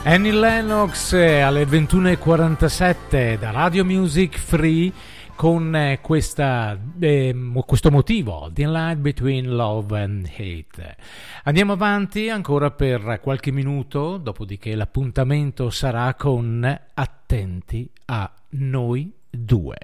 Annie 0.04 0.30
Lennox 0.30 1.12
eh, 1.14 1.40
alle 1.40 1.64
21.47 1.64 3.38
da 3.40 3.50
Radio 3.50 3.84
Music 3.84 4.38
Free 4.38 4.92
con 5.38 5.72
eh, 5.76 6.00
questa, 6.02 6.76
eh, 6.98 7.32
questo 7.64 7.92
motivo, 7.92 8.50
The 8.52 8.66
Line 8.66 8.96
Between 8.96 9.54
Love 9.54 10.02
and 10.02 10.28
Hate. 10.36 10.96
Andiamo 11.44 11.74
avanti 11.74 12.28
ancora 12.28 12.72
per 12.72 13.20
qualche 13.22 13.52
minuto, 13.52 14.16
dopodiché 14.16 14.74
l'appuntamento 14.74 15.70
sarà 15.70 16.14
con 16.14 16.80
Attenti 16.92 17.88
a 18.06 18.28
noi 18.48 19.12
due. 19.30 19.76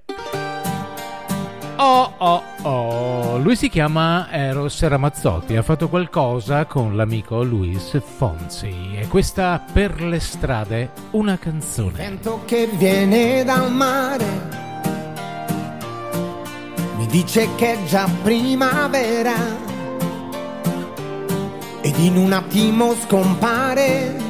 Oh 1.77 2.15
oh 2.19 2.43
oh, 2.63 3.39
lui 3.39 3.55
si 3.55 3.69
chiama 3.69 4.33
Eros 4.33 4.83
Ramazzotti, 4.83 5.55
ha 5.55 5.63
fatto 5.63 5.89
qualcosa 5.89 6.65
con 6.65 6.97
l'amico 6.97 7.45
Luis 7.45 7.97
Fonsi 8.03 8.97
e 8.97 9.07
questa 9.07 9.65
per 9.73 10.03
le 10.03 10.19
strade 10.19 10.91
una 11.13 11.39
canzone. 11.39 11.93
Vento 11.93 12.43
che 12.45 12.69
viene 12.77 13.45
dal 13.45 13.73
mare 13.73 14.74
mi 17.05 17.07
dice 17.07 17.49
che 17.57 17.75
è 17.75 17.85
già 17.85 18.09
primavera 18.23 19.35
ed 21.83 21.99
in 21.99 22.17
un 22.17 22.33
attimo 22.33 22.95
scompare. 22.95 24.23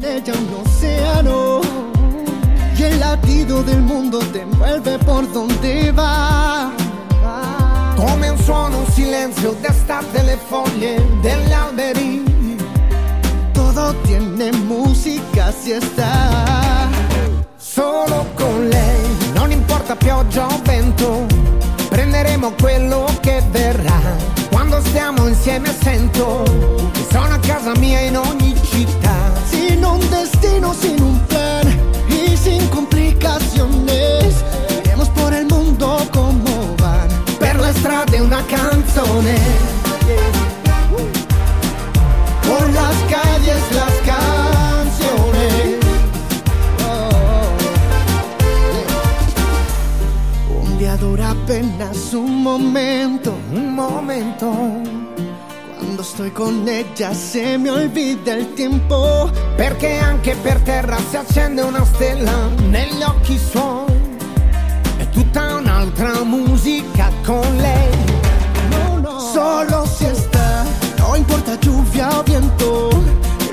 Ella 0.00 0.32
un 0.32 0.54
océano 0.64 1.60
y 2.76 2.82
el 2.82 2.98
latido 3.00 3.62
del 3.62 3.80
mundo 3.80 4.18
te 4.30 4.42
envuelve 4.42 4.98
por 4.98 5.26
donde 5.32 5.92
va. 5.92 6.70
Come 7.96 8.28
un 8.28 8.38
suono, 8.38 8.78
un 8.78 8.86
silenzio 8.92 9.52
d'estate 9.60 10.22
le 10.22 10.36
foglie 10.36 11.04
degli 11.20 11.52
alberi. 11.52 12.31
Todo 13.74 13.94
tiene 14.02 14.52
música 14.52 15.50
si 15.50 15.72
está. 15.72 16.90
Solo 17.56 18.26
con 18.34 18.68
lei, 18.68 19.00
non 19.32 19.50
importa 19.50 19.96
pioggia 19.96 20.46
o 20.46 20.60
vento, 20.62 21.26
prenderemo 21.88 22.52
quello 22.60 23.06
che 23.22 23.42
verrà. 23.50 23.98
Quando 24.50 24.78
stiamo 24.80 25.26
insieme 25.26 25.74
sento 25.82 26.42
che 26.92 27.06
sono 27.10 27.32
a 27.32 27.38
casa 27.38 27.72
mia 27.78 28.00
in 28.00 28.18
ogni 28.18 28.54
città. 28.62 29.32
Sin 29.48 29.82
un 29.82 30.00
destino, 30.10 30.74
sin 30.74 31.00
un 31.00 31.31
apenas 51.52 52.14
un 52.14 52.42
momento, 52.42 53.34
un 53.52 53.74
momento. 53.74 54.50
Quando 55.76 56.02
sto 56.02 56.24
con 56.32 56.66
ella 56.66 57.12
se 57.12 57.58
mi 57.58 57.68
olvida 57.68 58.32
il 58.32 58.54
tempo. 58.54 59.30
Perché 59.54 59.98
anche 59.98 60.34
per 60.36 60.60
terra 60.60 60.96
si 61.10 61.16
accende 61.16 61.60
una 61.60 61.84
stella 61.84 62.48
negli 62.70 63.02
occhi 63.02 63.36
suoi. 63.36 63.84
È 64.96 65.06
tutta 65.10 65.56
un'altra 65.56 66.24
musica 66.24 67.10
con 67.22 67.44
lei. 67.58 67.90
No, 68.70 68.98
no. 69.00 69.18
Solo 69.18 69.84
si 69.84 70.06
está, 70.06 70.64
no 70.96 71.16
importa 71.16 71.58
lluvia 71.60 72.18
o 72.18 72.22
viento. 72.22 72.88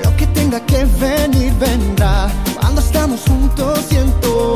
Lo 0.02 0.16
que 0.16 0.26
tenga 0.28 0.58
que 0.64 0.86
venir 0.98 1.52
vendrá. 1.58 2.30
Cuando 2.58 2.80
estamos 2.80 3.20
juntos 3.28 3.78
siento 3.88 4.54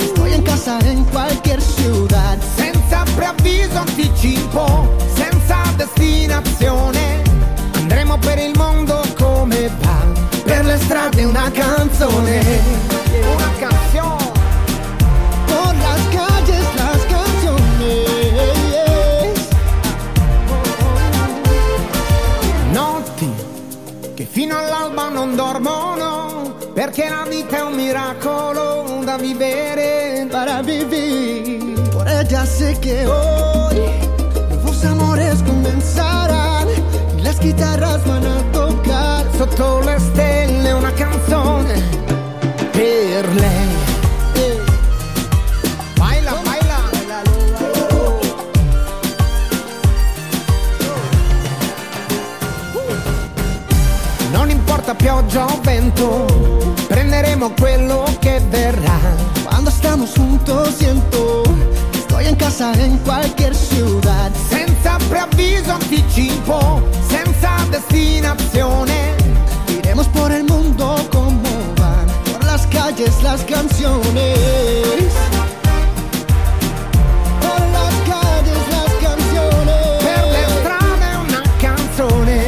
estoy 0.00 0.32
en 0.32 0.42
casa 0.42 0.78
en 0.86 1.04
cualquier 1.04 1.60
ciudad. 1.60 2.38
Preavviso 3.46 3.78
anticipo, 3.78 4.96
senza 5.14 5.58
destinazione. 5.76 7.22
Andremo 7.76 8.18
per 8.18 8.38
il 8.38 8.52
mondo 8.56 9.00
come 9.16 9.70
va. 9.82 10.04
Per 10.42 10.64
le 10.64 10.76
strade 10.78 11.22
una 11.22 11.48
canzone. 11.52 12.40
Una 13.34 13.50
canzone. 13.60 14.32
Por 15.46 15.74
las 15.76 16.00
calles 16.10 16.74
las 16.74 17.04
canciones. 17.06 17.94
Notti 22.72 23.32
che 24.14 24.26
fino 24.28 24.58
all'alba 24.58 25.08
non 25.08 25.36
dormono, 25.36 26.56
perché 26.74 27.08
la 27.08 27.24
vita 27.28 27.58
è 27.58 27.62
un 27.62 27.74
miracolo 27.74 29.02
da 29.04 29.16
vivere. 29.16 30.26
Para 30.28 30.62
vivir. 30.62 31.45
Ella 32.36 32.44
sé 32.44 32.78
que 32.82 33.06
hoy 33.06 33.80
nuevos 34.50 34.84
amores 34.84 35.42
comenzarán. 35.42 36.68
Y 37.16 37.22
las 37.22 37.40
guitarras 37.40 38.06
van 38.06 38.26
a 38.26 38.42
tocar. 38.52 39.24
Sotto 39.38 39.80
le 39.80 39.98
stelle 39.98 40.74
una 40.74 40.92
canzone 40.92 41.76
per 42.74 43.26
lei. 43.36 43.68
Baila, 45.96 46.34
baila. 46.44 46.78
Non 54.32 54.50
importa 54.50 54.94
pioggia 54.94 55.46
o 55.46 55.58
vento, 55.62 56.26
prenderemo 56.86 57.54
quello 57.58 58.04
che 58.20 58.42
verrà. 58.50 59.00
Cuando 59.48 59.70
estamos 59.70 60.12
juntos 60.14 60.74
siento 60.74 61.45
estoy 62.26 62.32
en 62.32 62.36
casa 62.36 62.72
en 62.82 62.98
cualquier 62.98 63.54
ciudad. 63.54 64.30
Senza 64.48 64.98
preavviso 65.08 65.74
anticipo, 65.74 66.82
senza 67.08 67.56
destinazione. 67.70 69.14
Iremos 69.78 70.08
por 70.08 70.32
el 70.32 70.44
mundo 70.44 70.96
como 71.12 71.42
van, 71.78 72.06
por 72.32 72.44
las 72.44 72.66
calles 72.66 73.22
las 73.22 73.42
canciones. 73.42 74.38
Por 77.40 77.60
las 77.76 77.94
calles 78.10 78.62
las 78.70 78.92
canciones. 79.06 80.04
Per 80.04 80.24
le 80.32 80.44
strade 80.60 81.16
una 81.26 81.42
canzone. 81.60 82.42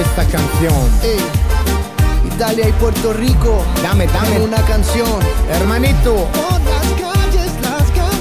Esta 0.00 0.24
canción. 0.24 0.88
Italia 2.24 2.68
y 2.68 2.72
Puerto 2.72 3.12
Rico. 3.12 3.64
Dame, 3.82 4.06
dame. 4.06 4.36
en 4.36 4.42
una 4.42 4.62
canción. 4.62 5.18
Hermanito, 5.50 6.28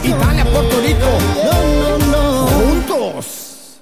Italia, 0.07 0.45
Puerto 0.45 0.79
Rico. 0.79 1.09
No, 1.43 1.97
no, 1.97 2.05
no. 2.05 2.47
juntos. 2.47 3.81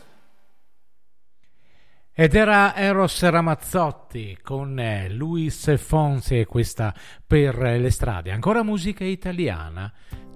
Ed 2.14 2.34
era 2.34 2.76
Eros 2.76 3.22
Ramazzotti 3.22 4.38
con 4.42 4.80
eh, 4.80 5.10
Luis 5.10 5.78
Fonsi 5.78 6.40
e 6.40 6.46
questa 6.46 6.94
per 7.26 7.62
eh, 7.64 7.78
le 7.78 7.90
strade. 7.90 8.32
Ancora 8.32 8.64
musica 8.64 9.04
italiana. 9.04 9.92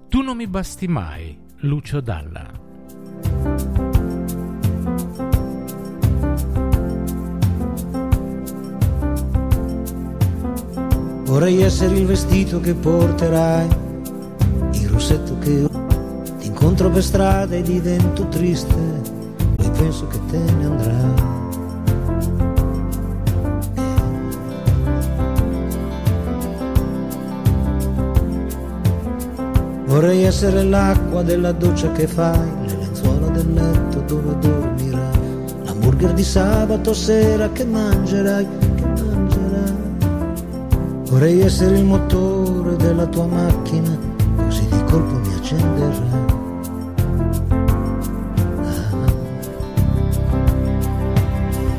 Tu 0.08 0.20
non 0.20 0.36
mi 0.36 0.46
basti 0.46 0.88
mai, 0.88 1.38
Lucio 1.60 2.00
Dalla. 2.00 2.50
Vorrei 11.30 11.62
essere 11.62 11.96
il 11.96 12.06
vestito 12.06 12.60
che 12.60 12.74
porterai, 12.74 13.68
rossetto 15.10 15.38
che 15.38 15.68
ti 16.38 16.46
incontro 16.46 16.88
per 16.90 17.02
strada 17.02 17.56
e 17.56 17.62
divento 17.62 18.28
triste, 18.28 18.74
poi 19.56 19.70
penso 19.70 20.06
che 20.06 20.18
te 20.30 20.38
ne 20.38 20.64
andrai. 20.64 21.38
Vorrei 29.86 30.22
essere 30.22 30.62
l'acqua 30.62 31.22
della 31.22 31.50
doccia 31.50 31.90
che 31.90 32.06
fai, 32.06 32.48
le 32.66 32.76
lenzuola 32.76 33.26
del 33.30 33.52
letto 33.52 34.00
dove 34.02 34.38
dormirai, 34.38 35.18
l'hamburger 35.64 36.12
di 36.12 36.22
sabato 36.22 36.94
sera 36.94 37.50
che 37.50 37.64
mangerai, 37.64 38.46
che 38.76 38.84
mangerai. 38.84 39.74
Vorrei 41.10 41.40
essere 41.40 41.78
il 41.78 41.84
motore 41.84 42.76
della 42.76 43.06
tua 43.06 43.26
macchina, 43.26 44.09
colpo 44.90 45.14
mi 45.18 45.34
accenderai. 45.34 46.10
Ah. 48.62 49.08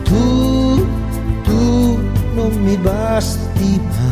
Tu, 0.03 0.85
tu 1.43 1.99
non 2.33 2.51
mi 2.63 2.77
basti 2.77 3.79
mai 3.79 4.11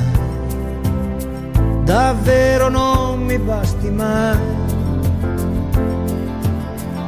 davvero 1.90 2.70
non 2.70 3.24
mi 3.24 3.40
basti 3.40 3.90
mai. 3.90 4.38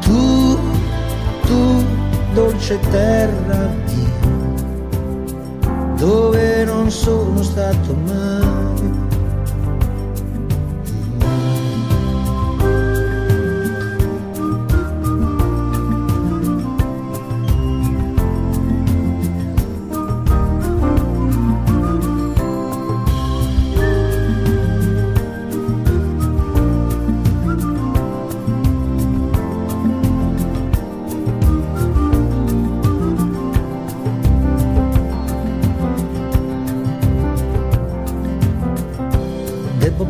Tu, 0.02 0.58
tu, 1.46 1.86
dolce 2.34 2.80
terra 2.90 3.70
mia, 3.86 4.20
dove 5.98 6.64
non 6.64 6.90
sono 6.90 7.44
stato 7.44 7.96
mai. 8.08 8.61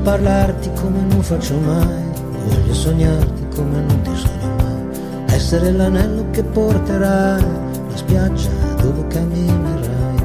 Parlarti 0.04 0.72
come 0.82 1.00
non 1.10 1.22
faccio 1.22 1.56
mai, 1.60 2.04
voglio 2.46 2.74
sognarti 2.74 3.48
come 3.56 3.82
non 3.82 4.02
ti 4.02 4.16
sogno 4.16 4.56
mai, 4.58 5.34
essere 5.34 5.72
l'anello 5.72 6.26
che 6.32 6.44
porterai, 6.44 7.42
la 7.90 7.96
spiaggia 7.96 8.50
dove 8.82 9.06
camminerai, 9.08 10.16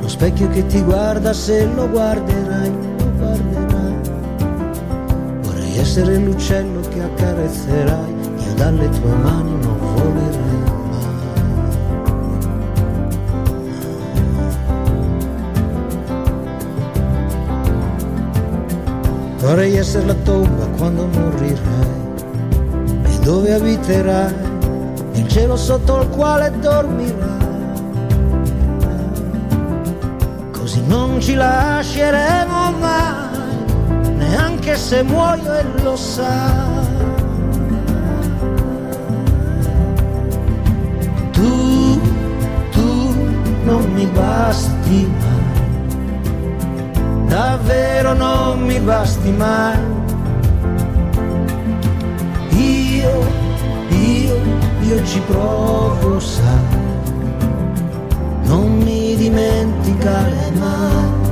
lo 0.00 0.08
specchio 0.08 0.48
che 0.50 0.64
ti 0.66 0.80
guarda 0.82 1.32
se 1.32 1.66
lo 1.74 1.88
guarderai, 1.88 2.72
lo 2.98 3.12
guarderai. 3.16 3.94
Vorrei 5.42 5.78
essere 5.78 6.16
l'uccello 6.18 6.80
che 6.88 7.02
accarezzerai, 7.02 8.14
io 8.46 8.54
dalle 8.54 8.88
tue 8.88 9.14
mani 9.22 9.50
non 9.62 9.83
Vorrei 19.44 19.76
essere 19.76 20.06
la 20.06 20.14
tomba 20.14 20.64
quando 20.78 21.06
morirai 21.06 21.58
e 23.04 23.18
dove 23.18 23.52
abiterai, 23.52 24.34
il 25.12 25.28
cielo 25.28 25.54
sotto 25.54 26.00
il 26.00 26.08
quale 26.08 26.50
dormirai. 26.60 27.42
Così 30.50 30.82
non 30.86 31.20
ci 31.20 31.34
lasceremo 31.34 32.72
mai, 32.80 34.16
neanche 34.16 34.76
se 34.76 35.02
muoio 35.02 35.58
e 35.58 35.64
lo 35.82 35.94
sai. 35.94 36.86
Tu, 41.32 42.00
tu 42.70 43.14
non 43.64 43.92
mi 43.92 44.06
basti 44.06 45.14
mai 45.20 45.33
davvero 47.34 48.12
non 48.12 48.60
mi 48.60 48.78
basti 48.78 49.30
mai. 49.32 49.78
Io, 52.50 53.14
io, 53.88 54.36
io 54.80 55.04
ci 55.04 55.20
provo, 55.26 56.20
sai, 56.20 56.78
non 58.44 58.76
mi 58.76 59.16
dimenticare 59.16 60.52
mai. 60.60 61.23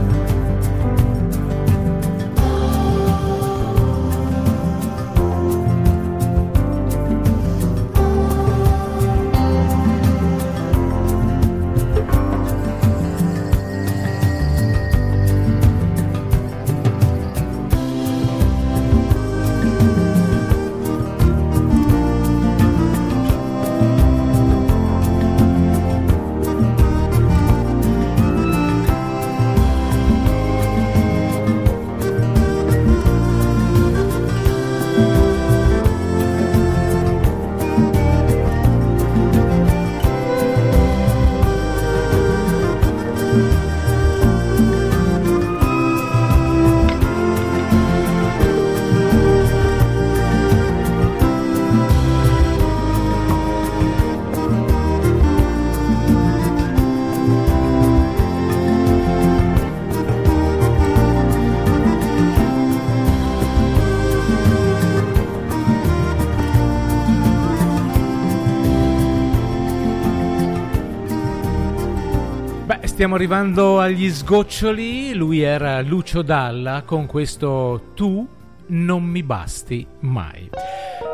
Stiamo 73.02 73.18
arrivando 73.18 73.80
agli 73.80 74.08
sgoccioli, 74.08 75.12
lui 75.12 75.40
era 75.40 75.82
Lucio 75.82 76.22
Dalla 76.22 76.84
con 76.86 77.06
questo 77.06 77.90
Tu 77.96 78.24
non 78.68 79.02
mi 79.02 79.24
basti 79.24 79.84
mai. 80.02 80.48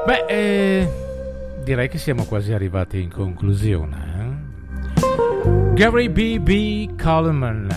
Beh, 0.04 0.26
eh, 0.28 0.88
direi 1.64 1.88
che 1.88 1.96
siamo 1.96 2.24
quasi 2.24 2.52
arrivati 2.52 3.00
in 3.00 3.10
conclusione. 3.10 3.96
Eh? 5.00 5.72
Gary 5.72 6.10
B.B. 6.10 6.94
Coleman 7.02 7.68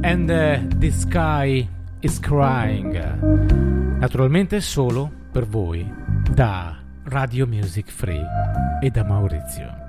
and 0.00 0.30
uh, 0.30 0.78
the 0.78 0.90
Sky 0.90 1.68
is 2.00 2.18
Crying. 2.20 3.98
Naturalmente 3.98 4.62
solo 4.62 5.10
per 5.30 5.46
voi, 5.46 5.86
da 6.30 6.74
Radio 7.02 7.46
Music 7.46 7.90
Free 7.90 8.24
e 8.80 8.88
da 8.88 9.04
Maurizio. 9.04 9.80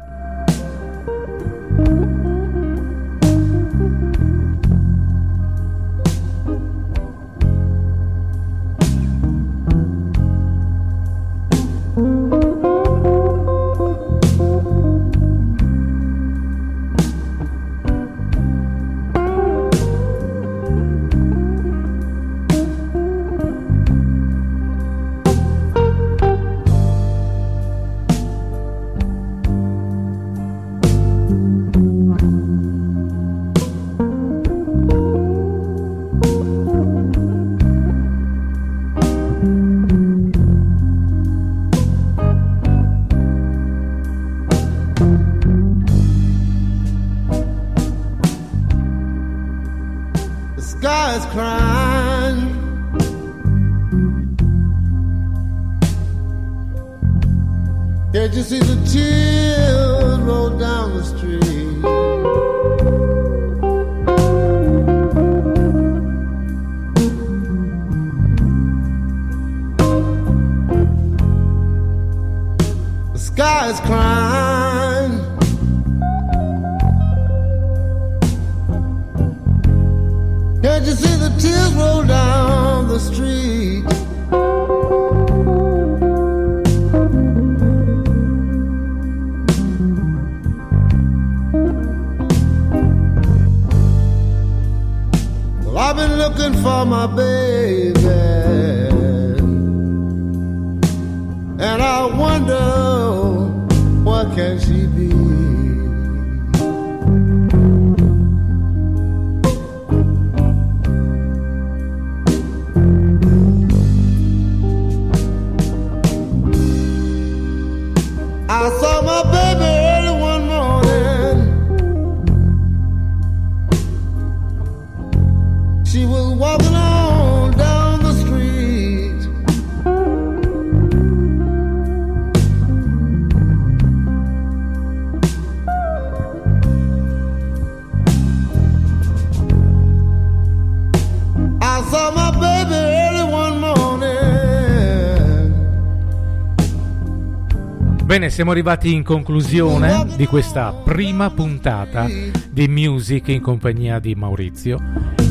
Siamo 148.33 148.49
arrivati 148.49 148.91
in 148.91 149.03
conclusione 149.03 150.07
di 150.17 150.25
questa 150.25 150.73
prima 150.73 151.29
puntata 151.29 152.07
di 152.49 152.67
Music 152.67 153.27
in 153.27 153.41
compagnia 153.41 153.99
di 153.99 154.15
Maurizio 154.15 154.79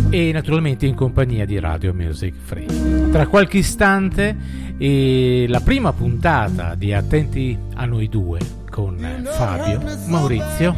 e 0.08 0.30
naturalmente 0.30 0.86
in 0.86 0.94
compagnia 0.94 1.44
di 1.44 1.58
Radio 1.58 1.92
Music 1.92 2.32
Free. 2.44 3.10
Tra 3.10 3.26
qualche 3.26 3.58
istante 3.58 4.36
eh, 4.78 5.46
la 5.48 5.58
prima 5.58 5.92
puntata 5.92 6.76
di 6.76 6.92
Attenti 6.92 7.58
a 7.74 7.86
noi 7.86 8.08
due 8.08 8.38
con 8.70 8.96
Fabio, 9.24 9.80
Maurizio 10.06 10.72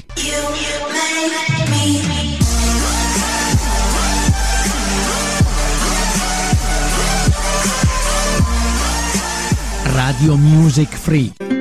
Radio 9.85 10.37
Music 10.37 10.95
Free. 10.95 11.52